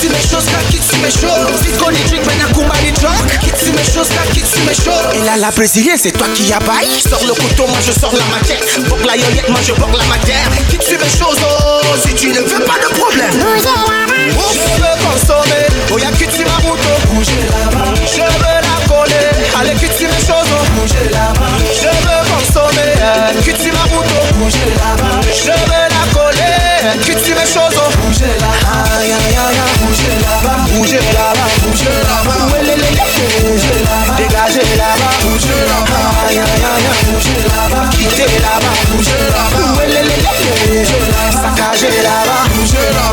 [0.00, 3.40] Tu mes choses, quitte tu mes choses Vite qu'on y drink, maintenant qu'on m'a drunk
[3.40, 6.52] Quitte tu mes choses, quitte tu mes choses Et là la brésilienne c'est toi qui
[6.52, 6.88] abaille.
[7.08, 8.58] Sors le couteau, moi je sors la matière.
[8.88, 10.50] Boque la yoyette, moi je boque la matière.
[10.70, 13.38] Tu mes choses, oh Si tu ne veux pas de problème.
[13.38, 15.66] Là-bas Je veux consommer.
[15.92, 16.80] Oh ma route,
[17.12, 17.94] bougez là-bas.
[18.04, 21.56] Je veux coller, allez quitter les choses, bouger la main.
[21.74, 25.20] Je veux consommer, elle quitte ma route, bouger la main.
[25.26, 28.84] Je veux la coller, elle quitte mes choses, bouger la main.
[28.98, 32.52] Aïe aïe aïe, bouger la main, bouger la main, bouger la main.
[32.52, 32.94] Ouais, les, les,
[33.42, 36.04] bouger la main, dégager la main, bouger la main.
[36.28, 39.78] Aïe aïe la main, quitter la main, bouger la main.
[39.78, 40.20] Ouais, les, les,
[40.66, 43.12] bouger la main, saccager la main, bouger la